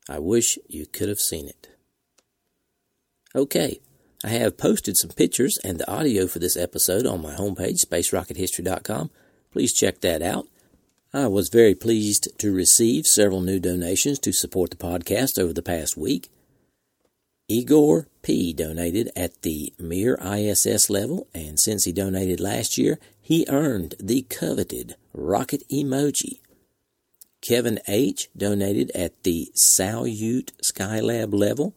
I 0.10 0.20
wish 0.20 0.58
you 0.68 0.86
could 0.86 1.10
have 1.10 1.20
seen 1.20 1.48
it. 1.48 1.71
Okay, 3.34 3.80
I 4.26 4.30
have 4.30 4.58
posted 4.58 4.98
some 4.98 5.12
pictures 5.12 5.58
and 5.64 5.80
the 5.80 5.90
audio 5.90 6.28
for 6.28 6.40
this 6.40 6.58
episode 6.58 7.06
on 7.06 7.22
my 7.22 7.34
homepage, 7.34 7.86
spacerockethistory.com. 7.86 9.10
Please 9.52 9.74
check 9.74 10.02
that 10.02 10.22
out. 10.22 10.48
I 11.14 11.28
was 11.28 11.48
very 11.48 11.74
pleased 11.74 12.28
to 12.40 12.54
receive 12.54 13.06
several 13.06 13.40
new 13.40 13.60
donations 13.60 14.20
to 14.20 14.34
support 14.34 14.70
the 14.70 14.76
podcast 14.76 15.40
over 15.40 15.54
the 15.54 15.62
past 15.62 15.96
week. 15.96 16.30
Igor 17.48 18.08
P. 18.22 18.52
donated 18.54 19.10
at 19.16 19.42
the 19.42 19.74
Mir 19.80 20.16
ISS 20.16 20.90
level, 20.90 21.28
and 21.34 21.60
since 21.60 21.86
he 21.86 21.92
donated 21.94 22.40
last 22.40 22.78
year, 22.78 23.00
he 23.22 23.46
earned 23.50 23.96
the 24.00 24.24
coveted 24.24 24.96
rocket 25.14 25.64
emoji. 25.70 26.40
Kevin 27.42 27.80
H. 27.88 28.30
donated 28.36 28.92
at 28.92 29.24
the 29.24 29.52
Salyut 29.56 30.52
Skylab 30.64 31.34
level. 31.34 31.76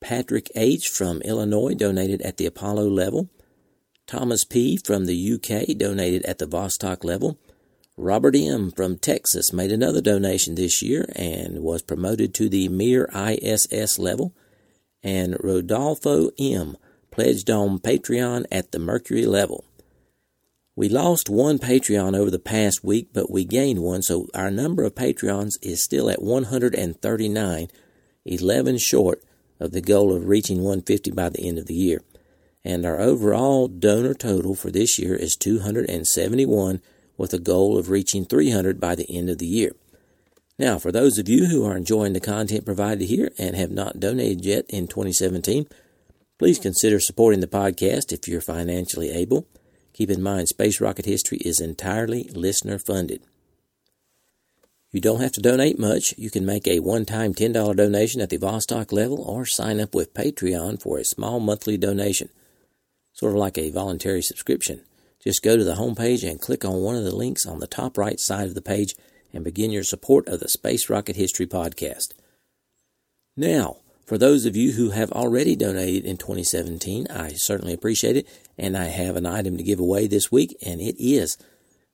Patrick 0.00 0.50
H. 0.54 0.88
from 0.88 1.20
Illinois 1.22 1.74
donated 1.74 2.22
at 2.22 2.36
the 2.36 2.46
Apollo 2.46 2.88
level. 2.88 3.28
Thomas 4.06 4.44
P. 4.44 4.76
from 4.76 5.06
the 5.06 5.32
UK 5.32 5.76
donated 5.76 6.24
at 6.24 6.38
the 6.38 6.46
Vostok 6.46 7.04
level. 7.04 7.38
Robert 7.96 8.34
M. 8.34 8.70
from 8.70 8.98
Texas 8.98 9.52
made 9.52 9.70
another 9.70 10.00
donation 10.00 10.54
this 10.54 10.82
year 10.82 11.06
and 11.14 11.60
was 11.60 11.82
promoted 11.82 12.32
to 12.34 12.48
the 12.48 12.68
Mir 12.68 13.08
ISS 13.14 13.98
level 13.98 14.34
and 15.02 15.36
Rodolfo 15.40 16.30
M. 16.38 16.76
pledged 17.10 17.50
on 17.50 17.78
Patreon 17.78 18.46
at 18.50 18.72
the 18.72 18.78
Mercury 18.78 19.26
level. 19.26 19.64
We 20.74 20.88
lost 20.88 21.28
one 21.28 21.58
Patreon 21.58 22.16
over 22.16 22.30
the 22.30 22.38
past 22.38 22.82
week, 22.82 23.10
but 23.12 23.30
we 23.30 23.44
gained 23.44 23.82
one, 23.82 24.02
so 24.02 24.28
our 24.34 24.50
number 24.50 24.84
of 24.84 24.94
Patreons 24.94 25.58
is 25.60 25.84
still 25.84 26.08
at 26.08 26.22
139, 26.22 27.68
11 28.24 28.78
short 28.78 29.22
of 29.60 29.72
the 29.72 29.80
goal 29.80 30.14
of 30.14 30.26
reaching 30.26 30.58
150 30.58 31.10
by 31.12 31.28
the 31.28 31.46
end 31.46 31.58
of 31.58 31.66
the 31.66 31.74
year. 31.74 32.02
And 32.64 32.84
our 32.84 33.00
overall 33.00 33.68
donor 33.68 34.14
total 34.14 34.54
for 34.54 34.70
this 34.70 34.98
year 34.98 35.14
is 35.14 35.36
271, 35.36 36.82
with 37.16 37.32
a 37.32 37.38
goal 37.38 37.78
of 37.78 37.90
reaching 37.90 38.24
300 38.24 38.80
by 38.80 38.94
the 38.94 39.06
end 39.14 39.30
of 39.30 39.38
the 39.38 39.46
year. 39.46 39.72
Now, 40.58 40.78
for 40.78 40.92
those 40.92 41.18
of 41.18 41.28
you 41.28 41.46
who 41.46 41.64
are 41.64 41.76
enjoying 41.76 42.12
the 42.12 42.20
content 42.20 42.64
provided 42.64 43.06
here 43.06 43.30
and 43.38 43.56
have 43.56 43.70
not 43.70 44.00
donated 44.00 44.44
yet 44.44 44.66
in 44.68 44.88
2017, 44.88 45.66
please 46.38 46.58
consider 46.58 47.00
supporting 47.00 47.40
the 47.40 47.46
podcast 47.46 48.12
if 48.12 48.26
you're 48.26 48.40
financially 48.40 49.10
able. 49.10 49.46
Keep 49.92 50.10
in 50.10 50.22
mind, 50.22 50.48
Space 50.48 50.80
Rocket 50.80 51.04
History 51.04 51.38
is 51.38 51.60
entirely 51.60 52.24
listener 52.34 52.78
funded. 52.78 53.22
You 54.92 55.00
don't 55.00 55.20
have 55.20 55.32
to 55.32 55.40
donate 55.40 55.78
much. 55.78 56.14
You 56.18 56.30
can 56.30 56.44
make 56.44 56.66
a 56.66 56.80
one 56.80 57.04
time 57.04 57.32
$10 57.32 57.76
donation 57.76 58.20
at 58.20 58.30
the 58.30 58.38
Vostok 58.38 58.92
level 58.92 59.22
or 59.22 59.46
sign 59.46 59.80
up 59.80 59.94
with 59.94 60.14
Patreon 60.14 60.82
for 60.82 60.98
a 60.98 61.04
small 61.04 61.38
monthly 61.38 61.76
donation, 61.76 62.28
sort 63.12 63.32
of 63.32 63.38
like 63.38 63.56
a 63.56 63.70
voluntary 63.70 64.22
subscription. 64.22 64.82
Just 65.22 65.42
go 65.42 65.56
to 65.56 65.62
the 65.62 65.74
homepage 65.74 66.28
and 66.28 66.40
click 66.40 66.64
on 66.64 66.82
one 66.82 66.96
of 66.96 67.04
the 67.04 67.14
links 67.14 67.46
on 67.46 67.60
the 67.60 67.68
top 67.68 67.96
right 67.96 68.18
side 68.18 68.48
of 68.48 68.54
the 68.54 68.62
page 68.62 68.96
and 69.32 69.44
begin 69.44 69.70
your 69.70 69.84
support 69.84 70.26
of 70.26 70.40
the 70.40 70.48
Space 70.48 70.90
Rocket 70.90 71.14
History 71.14 71.46
Podcast. 71.46 72.14
Now, 73.36 73.76
for 74.06 74.18
those 74.18 74.44
of 74.44 74.56
you 74.56 74.72
who 74.72 74.90
have 74.90 75.12
already 75.12 75.54
donated 75.54 76.04
in 76.04 76.16
2017, 76.16 77.06
I 77.08 77.34
certainly 77.34 77.72
appreciate 77.72 78.16
it, 78.16 78.26
and 78.58 78.76
I 78.76 78.86
have 78.86 79.14
an 79.14 79.24
item 79.24 79.56
to 79.56 79.62
give 79.62 79.78
away 79.78 80.08
this 80.08 80.32
week, 80.32 80.56
and 80.66 80.80
it 80.80 80.96
is 80.98 81.38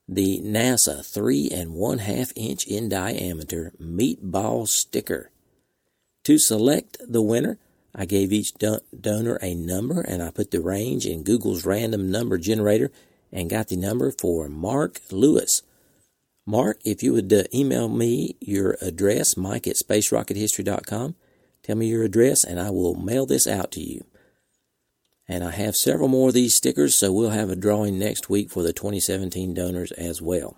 the 0.07 0.39
NASA 0.41 1.05
three 1.05 1.49
and 1.49 1.73
one 1.73 1.99
half 1.99 2.31
inch 2.35 2.65
in 2.65 2.89
diameter 2.89 3.73
meatball 3.81 4.67
sticker. 4.67 5.31
To 6.23 6.37
select 6.37 6.97
the 7.07 7.21
winner, 7.21 7.57
I 7.93 8.05
gave 8.05 8.31
each 8.31 8.53
donor 8.53 9.35
a 9.41 9.55
number, 9.55 10.01
and 10.01 10.21
I 10.21 10.29
put 10.29 10.51
the 10.51 10.61
range 10.61 11.05
in 11.05 11.23
Google's 11.23 11.65
random 11.65 12.11
number 12.11 12.37
generator 12.37 12.91
and 13.31 13.49
got 13.49 13.67
the 13.67 13.75
number 13.75 14.11
for 14.11 14.47
Mark 14.47 15.01
Lewis. 15.11 15.63
Mark, 16.45 16.79
if 16.85 17.03
you 17.03 17.11
would 17.13 17.33
uh, 17.33 17.43
email 17.53 17.89
me 17.89 18.35
your 18.39 18.77
address, 18.81 19.35
mike 19.35 19.67
at 19.67 19.75
spacerockethistory.com, 19.75 21.15
tell 21.63 21.75
me 21.75 21.87
your 21.87 22.03
address, 22.03 22.45
and 22.45 22.59
I 22.59 22.69
will 22.69 22.95
mail 22.95 23.25
this 23.25 23.47
out 23.47 23.71
to 23.73 23.81
you. 23.81 24.05
And 25.27 25.43
I 25.43 25.51
have 25.51 25.75
several 25.75 26.07
more 26.07 26.29
of 26.29 26.33
these 26.33 26.55
stickers, 26.55 26.97
so 26.97 27.11
we'll 27.11 27.31
have 27.31 27.49
a 27.49 27.55
drawing 27.55 27.99
next 27.99 28.29
week 28.29 28.49
for 28.49 28.63
the 28.63 28.71
2017 28.71 29.53
donors 29.53 29.91
as 29.93 30.21
well. 30.21 30.55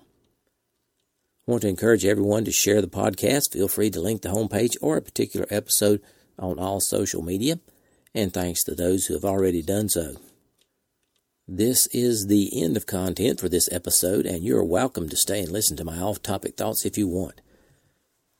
I 1.47 1.51
want 1.51 1.63
to 1.63 1.69
encourage 1.69 2.05
everyone 2.05 2.45
to 2.45 2.51
share 2.51 2.79
the 2.79 2.87
podcast. 2.87 3.53
Feel 3.53 3.67
free 3.67 3.89
to 3.89 3.99
link 3.99 4.21
the 4.21 4.29
homepage 4.29 4.77
or 4.81 4.97
a 4.97 5.01
particular 5.01 5.47
episode 5.49 6.01
on 6.37 6.59
all 6.59 6.79
social 6.79 7.23
media. 7.23 7.59
And 8.13 8.31
thanks 8.31 8.63
to 8.65 8.75
those 8.75 9.05
who 9.05 9.15
have 9.15 9.25
already 9.25 9.63
done 9.63 9.89
so. 9.89 10.15
This 11.47 11.87
is 11.87 12.27
the 12.27 12.61
end 12.61 12.77
of 12.77 12.85
content 12.85 13.39
for 13.39 13.49
this 13.49 13.67
episode, 13.71 14.27
and 14.27 14.43
you're 14.43 14.63
welcome 14.63 15.09
to 15.09 15.17
stay 15.17 15.39
and 15.39 15.51
listen 15.51 15.75
to 15.77 15.83
my 15.83 15.97
off 15.97 16.21
topic 16.21 16.55
thoughts 16.55 16.85
if 16.85 16.95
you 16.95 17.07
want. 17.07 17.41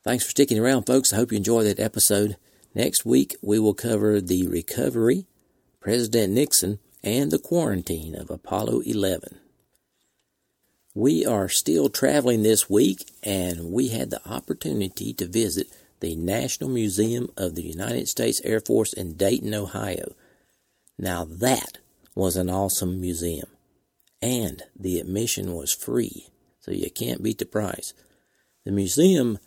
Thanks 0.03 0.23
for 0.23 0.29
sticking 0.29 0.59
around, 0.59 0.83
folks. 0.83 1.11
I 1.11 1.15
hope 1.15 1.31
you 1.31 1.37
enjoy 1.37 1.63
that 1.63 1.79
episode. 1.79 2.37
Next 2.75 3.07
week, 3.07 3.35
we 3.41 3.57
will 3.57 3.73
cover 3.73 4.21
the 4.21 4.47
recovery, 4.47 5.25
President 5.89 6.33
Nixon, 6.33 6.77
and 7.03 7.31
the 7.31 7.39
quarantine 7.39 8.13
of 8.13 8.29
Apollo 8.29 8.81
11. 8.81 9.39
We 10.93 11.25
are 11.25 11.49
still 11.49 11.89
traveling 11.89 12.43
this 12.43 12.69
week, 12.69 13.09
and 13.23 13.71
we 13.71 13.87
had 13.87 14.11
the 14.11 14.21
opportunity 14.29 15.13
to 15.13 15.25
visit 15.25 15.65
the 15.99 16.15
National 16.15 16.69
Museum 16.69 17.31
of 17.35 17.55
the 17.55 17.63
United 17.63 18.07
States 18.07 18.39
Air 18.43 18.59
Force 18.59 18.93
in 18.93 19.15
Dayton, 19.15 19.55
Ohio. 19.55 20.13
Now, 20.99 21.25
that 21.25 21.79
was 22.13 22.35
an 22.35 22.51
awesome 22.51 23.01
museum. 23.01 23.49
And 24.21 24.61
the 24.79 24.99
admission 24.99 25.55
was 25.55 25.73
free, 25.73 26.27
so 26.59 26.69
you 26.69 26.91
can't 26.91 27.23
beat 27.23 27.39
the 27.39 27.47
price. 27.47 27.95
The 28.63 28.71
museum 28.71 29.39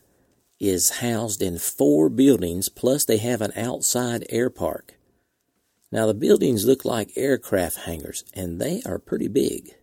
is 0.59 0.99
housed 0.99 1.41
in 1.41 1.61
four 1.61 2.09
buildings, 2.09 2.69
plus 2.69 3.05
they 3.05 3.19
have 3.19 3.43
an 3.43 3.53
outside 3.55 4.27
air 4.29 4.51
park. 4.51 4.95
Now, 5.93 6.07
the 6.07 6.15
buildings 6.15 6.65
look 6.65 6.87
like 6.87 7.13
aircraft 7.17 7.81
hangars, 7.81 8.25
and 8.33 8.59
they 8.59 8.81
are 8.87 8.99
pretty 8.99 9.29
big. 9.29 9.75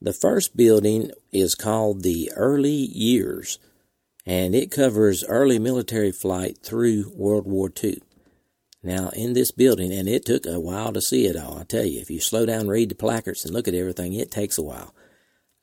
The 0.00 0.12
first 0.12 0.56
building 0.56 1.12
is 1.32 1.54
called 1.54 2.02
the 2.02 2.32
Early 2.34 2.70
Years, 2.70 3.60
and 4.26 4.52
it 4.54 4.72
covers 4.72 5.24
early 5.24 5.60
military 5.60 6.10
flight 6.10 6.58
through 6.60 7.12
World 7.14 7.46
War 7.46 7.72
II. 7.82 8.02
Now, 8.82 9.10
in 9.10 9.32
this 9.32 9.52
building, 9.52 9.92
and 9.92 10.08
it 10.08 10.24
took 10.24 10.44
a 10.44 10.58
while 10.58 10.92
to 10.92 11.00
see 11.00 11.26
it 11.26 11.36
all, 11.36 11.58
I 11.58 11.64
tell 11.64 11.84
you, 11.84 12.00
if 12.00 12.10
you 12.10 12.20
slow 12.20 12.44
down, 12.44 12.66
read 12.66 12.88
the 12.88 12.96
placards, 12.96 13.44
and 13.44 13.54
look 13.54 13.68
at 13.68 13.74
everything, 13.74 14.12
it 14.12 14.32
takes 14.32 14.58
a 14.58 14.62
while. 14.62 14.92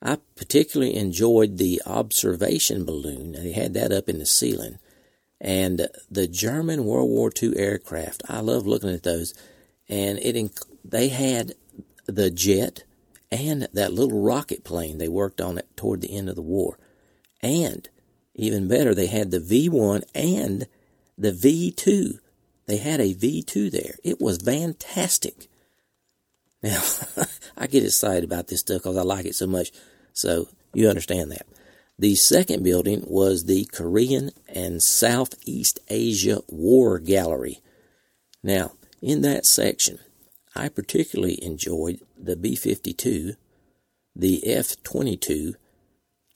I 0.00 0.18
particularly 0.36 0.96
enjoyed 0.96 1.58
the 1.58 1.82
observation 1.86 2.84
balloon. 2.84 3.32
They 3.32 3.52
had 3.52 3.74
that 3.74 3.92
up 3.92 4.08
in 4.08 4.18
the 4.18 4.26
ceiling. 4.26 4.78
And 5.44 5.88
the 6.10 6.26
German 6.26 6.84
World 6.84 7.10
War 7.10 7.30
II 7.40 7.56
aircraft, 7.56 8.22
I 8.28 8.40
love 8.40 8.66
looking 8.66 8.90
at 8.90 9.02
those. 9.02 9.34
And 9.88 10.18
it 10.18 10.34
inc- 10.34 10.66
they 10.82 11.08
had 11.08 11.52
the 12.06 12.30
jet 12.30 12.84
and 13.30 13.68
that 13.72 13.92
little 13.92 14.22
rocket 14.22 14.64
plane 14.64 14.98
they 14.98 15.08
worked 15.08 15.40
on 15.40 15.58
it 15.58 15.68
toward 15.76 16.00
the 16.00 16.16
end 16.16 16.28
of 16.28 16.34
the 16.34 16.42
war. 16.42 16.78
And 17.42 17.88
even 18.34 18.68
better, 18.68 18.94
they 18.94 19.06
had 19.06 19.30
the 19.30 19.40
V 19.40 19.68
1 19.68 20.02
and 20.14 20.66
the 21.18 21.32
V 21.32 21.70
2 21.70 22.18
they 22.66 22.78
had 22.78 23.00
a 23.00 23.14
V2 23.14 23.70
there. 23.70 23.96
It 24.02 24.20
was 24.20 24.38
fantastic. 24.38 25.48
Now, 26.62 26.82
I 27.56 27.66
get 27.66 27.84
excited 27.84 28.24
about 28.24 28.48
this 28.48 28.60
stuff 28.60 28.82
because 28.82 28.96
I 28.96 29.02
like 29.02 29.26
it 29.26 29.34
so 29.34 29.46
much. 29.46 29.70
So 30.12 30.48
you 30.72 30.88
understand 30.88 31.30
that. 31.32 31.46
The 31.98 32.16
second 32.16 32.64
building 32.64 33.04
was 33.06 33.44
the 33.44 33.66
Korean 33.66 34.30
and 34.48 34.82
Southeast 34.82 35.78
Asia 35.88 36.40
War 36.48 36.98
Gallery. 36.98 37.60
Now, 38.42 38.72
in 39.00 39.22
that 39.22 39.46
section, 39.46 40.00
I 40.56 40.68
particularly 40.68 41.42
enjoyed 41.42 42.00
the 42.18 42.36
B 42.36 42.56
52, 42.56 43.34
the 44.16 44.46
F 44.46 44.82
22, 44.82 45.54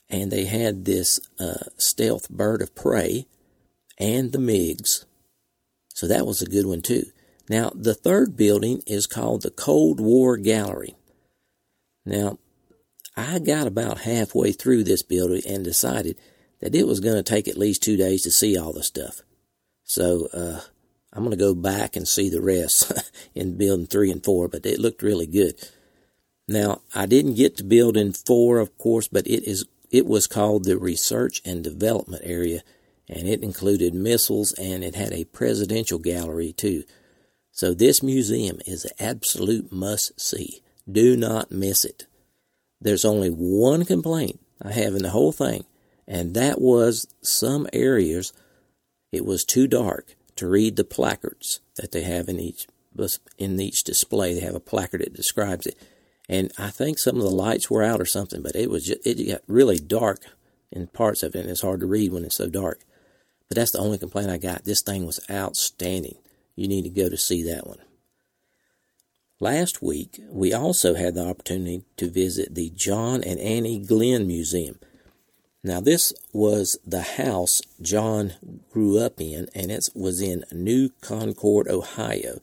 and 0.08 0.30
they 0.30 0.44
had 0.44 0.84
this 0.84 1.20
uh, 1.40 1.64
stealth 1.76 2.30
bird 2.30 2.62
of 2.62 2.74
prey 2.74 3.26
and 3.98 4.32
the 4.32 4.38
MiGs. 4.38 5.04
So 5.92 6.06
that 6.06 6.26
was 6.26 6.40
a 6.40 6.46
good 6.46 6.66
one 6.66 6.82
too. 6.82 7.06
Now, 7.48 7.72
the 7.74 7.94
third 7.94 8.36
building 8.36 8.82
is 8.86 9.06
called 9.06 9.42
the 9.42 9.50
Cold 9.50 10.00
War 10.00 10.36
Gallery. 10.36 10.94
Now, 12.04 12.38
I 13.18 13.40
got 13.40 13.66
about 13.66 13.98
halfway 13.98 14.52
through 14.52 14.84
this 14.84 15.02
building 15.02 15.42
and 15.46 15.64
decided 15.64 16.16
that 16.60 16.74
it 16.74 16.86
was 16.86 17.00
going 17.00 17.16
to 17.16 17.22
take 17.22 17.48
at 17.48 17.58
least 17.58 17.82
two 17.82 17.96
days 17.96 18.22
to 18.22 18.30
see 18.30 18.56
all 18.56 18.72
the 18.72 18.82
stuff. 18.82 19.22
So, 19.84 20.28
uh, 20.32 20.60
I'm 21.12 21.24
going 21.24 21.36
to 21.36 21.36
go 21.36 21.54
back 21.54 21.96
and 21.96 22.06
see 22.06 22.28
the 22.28 22.42
rest 22.42 22.92
in 23.34 23.56
building 23.56 23.86
three 23.86 24.10
and 24.10 24.22
four, 24.22 24.46
but 24.46 24.64
it 24.66 24.78
looked 24.78 25.02
really 25.02 25.26
good. 25.26 25.54
Now, 26.46 26.82
I 26.94 27.06
didn't 27.06 27.34
get 27.34 27.56
to 27.56 27.64
building 27.64 28.12
four, 28.12 28.58
of 28.58 28.76
course, 28.78 29.08
but 29.08 29.26
it 29.26 29.44
is, 29.44 29.64
it 29.90 30.06
was 30.06 30.26
called 30.26 30.64
the 30.64 30.78
Research 30.78 31.42
and 31.44 31.64
Development 31.64 32.22
Area, 32.24 32.62
and 33.08 33.26
it 33.26 33.42
included 33.42 33.94
missiles 33.94 34.52
and 34.52 34.84
it 34.84 34.94
had 34.94 35.12
a 35.12 35.24
presidential 35.24 35.98
gallery 35.98 36.52
too. 36.52 36.84
So 37.50 37.74
this 37.74 38.02
museum 38.02 38.60
is 38.66 38.84
an 38.84 38.92
absolute 39.00 39.72
must 39.72 40.20
see. 40.20 40.62
Do 40.90 41.16
not 41.16 41.50
miss 41.50 41.84
it. 41.84 42.06
There's 42.80 43.04
only 43.04 43.28
one 43.28 43.84
complaint 43.84 44.40
I 44.62 44.72
have 44.72 44.94
in 44.94 45.02
the 45.02 45.10
whole 45.10 45.32
thing, 45.32 45.64
and 46.06 46.34
that 46.34 46.60
was 46.60 47.06
some 47.22 47.66
areas 47.72 48.32
it 49.12 49.24
was 49.24 49.44
too 49.44 49.66
dark 49.66 50.14
to 50.36 50.48
read 50.48 50.76
the 50.76 50.84
placards 50.84 51.60
that 51.76 51.92
they 51.92 52.02
have 52.02 52.28
in 52.28 52.38
each 52.38 52.66
in 53.38 53.60
each 53.60 53.84
display. 53.84 54.34
They 54.34 54.40
have 54.40 54.54
a 54.54 54.60
placard 54.60 55.00
that 55.00 55.14
describes 55.14 55.66
it, 55.66 55.76
and 56.28 56.52
I 56.58 56.70
think 56.70 56.98
some 56.98 57.16
of 57.16 57.22
the 57.22 57.30
lights 57.30 57.70
were 57.70 57.82
out 57.82 58.00
or 58.00 58.06
something. 58.06 58.42
But 58.42 58.56
it 58.56 58.70
was 58.70 58.84
just, 58.84 59.06
it 59.06 59.28
got 59.28 59.42
really 59.46 59.78
dark 59.78 60.24
in 60.70 60.86
parts 60.88 61.22
of 61.22 61.34
it, 61.34 61.40
and 61.40 61.50
it's 61.50 61.62
hard 61.62 61.80
to 61.80 61.86
read 61.86 62.12
when 62.12 62.24
it's 62.24 62.36
so 62.36 62.48
dark. 62.48 62.80
But 63.48 63.56
that's 63.56 63.72
the 63.72 63.78
only 63.78 63.98
complaint 63.98 64.30
I 64.30 64.38
got. 64.38 64.64
This 64.64 64.82
thing 64.82 65.06
was 65.06 65.20
outstanding. 65.30 66.18
You 66.54 66.68
need 66.68 66.82
to 66.82 66.90
go 66.90 67.08
to 67.08 67.16
see 67.16 67.42
that 67.44 67.66
one. 67.66 67.78
Last 69.40 69.80
week, 69.80 70.20
we 70.30 70.52
also 70.52 70.94
had 70.94 71.14
the 71.14 71.24
opportunity 71.24 71.84
to 71.96 72.10
visit 72.10 72.56
the 72.56 72.70
John 72.70 73.22
and 73.22 73.38
Annie 73.38 73.78
Glenn 73.78 74.26
Museum. 74.26 74.80
Now, 75.62 75.80
this 75.80 76.12
was 76.32 76.76
the 76.84 77.02
house 77.02 77.60
John 77.80 78.32
grew 78.72 78.98
up 78.98 79.20
in, 79.20 79.48
and 79.54 79.70
it 79.70 79.88
was 79.94 80.20
in 80.20 80.44
New 80.50 80.90
Concord, 81.00 81.68
Ohio. 81.68 82.40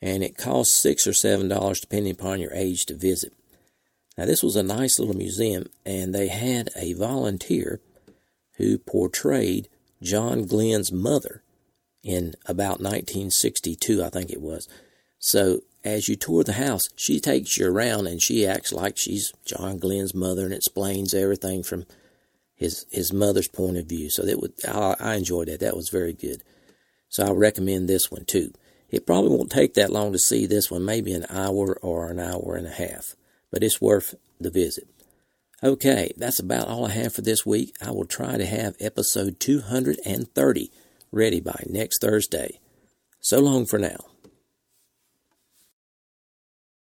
And 0.00 0.24
it 0.24 0.36
cost 0.36 0.72
six 0.72 1.06
or 1.06 1.12
seven 1.12 1.48
dollars, 1.48 1.80
depending 1.80 2.12
upon 2.12 2.40
your 2.40 2.52
age, 2.52 2.84
to 2.86 2.96
visit. 2.96 3.32
Now, 4.18 4.24
this 4.24 4.42
was 4.42 4.56
a 4.56 4.62
nice 4.64 4.98
little 4.98 5.16
museum, 5.16 5.66
and 5.86 6.12
they 6.12 6.28
had 6.28 6.70
a 6.74 6.94
volunteer 6.94 7.80
who 8.56 8.78
portrayed 8.78 9.68
John 10.02 10.46
Glenn's 10.46 10.90
mother 10.90 11.44
in 12.02 12.34
about 12.46 12.80
1962, 12.80 14.02
I 14.02 14.08
think 14.08 14.30
it 14.30 14.40
was. 14.40 14.68
So, 15.20 15.60
as 15.84 16.08
you 16.08 16.16
tour 16.16 16.44
the 16.44 16.52
house, 16.54 16.82
she 16.96 17.18
takes 17.20 17.58
you 17.58 17.66
around 17.66 18.06
and 18.06 18.22
she 18.22 18.46
acts 18.46 18.72
like 18.72 18.96
she's 18.96 19.32
John 19.44 19.78
Glenn's 19.78 20.14
mother 20.14 20.44
and 20.44 20.54
explains 20.54 21.14
everything 21.14 21.62
from 21.62 21.84
his 22.54 22.86
his 22.90 23.12
mother's 23.12 23.48
point 23.48 23.76
of 23.76 23.86
view. 23.86 24.10
So 24.10 24.22
that 24.22 24.40
would 24.40 24.52
I, 24.66 24.94
I 25.00 25.14
enjoyed 25.16 25.48
that. 25.48 25.60
That 25.60 25.76
was 25.76 25.88
very 25.88 26.12
good. 26.12 26.42
So 27.08 27.26
I 27.26 27.30
recommend 27.32 27.88
this 27.88 28.10
one 28.10 28.24
too. 28.24 28.52
It 28.90 29.06
probably 29.06 29.30
won't 29.30 29.50
take 29.50 29.74
that 29.74 29.92
long 29.92 30.12
to 30.12 30.18
see 30.18 30.46
this 30.46 30.70
one, 30.70 30.84
maybe 30.84 31.12
an 31.14 31.26
hour 31.30 31.78
or 31.82 32.10
an 32.10 32.20
hour 32.20 32.56
and 32.56 32.66
a 32.66 32.70
half, 32.70 33.16
but 33.50 33.62
it's 33.62 33.80
worth 33.80 34.14
the 34.38 34.50
visit. 34.50 34.86
Okay, 35.64 36.12
that's 36.16 36.38
about 36.38 36.68
all 36.68 36.86
I 36.86 36.90
have 36.90 37.14
for 37.14 37.22
this 37.22 37.46
week. 37.46 37.74
I 37.80 37.90
will 37.90 38.04
try 38.04 38.36
to 38.36 38.44
have 38.44 38.74
episode 38.80 39.40
230 39.40 40.70
ready 41.10 41.40
by 41.40 41.64
next 41.68 42.00
Thursday. 42.00 42.58
So 43.20 43.38
long 43.38 43.64
for 43.64 43.78
now. 43.78 44.11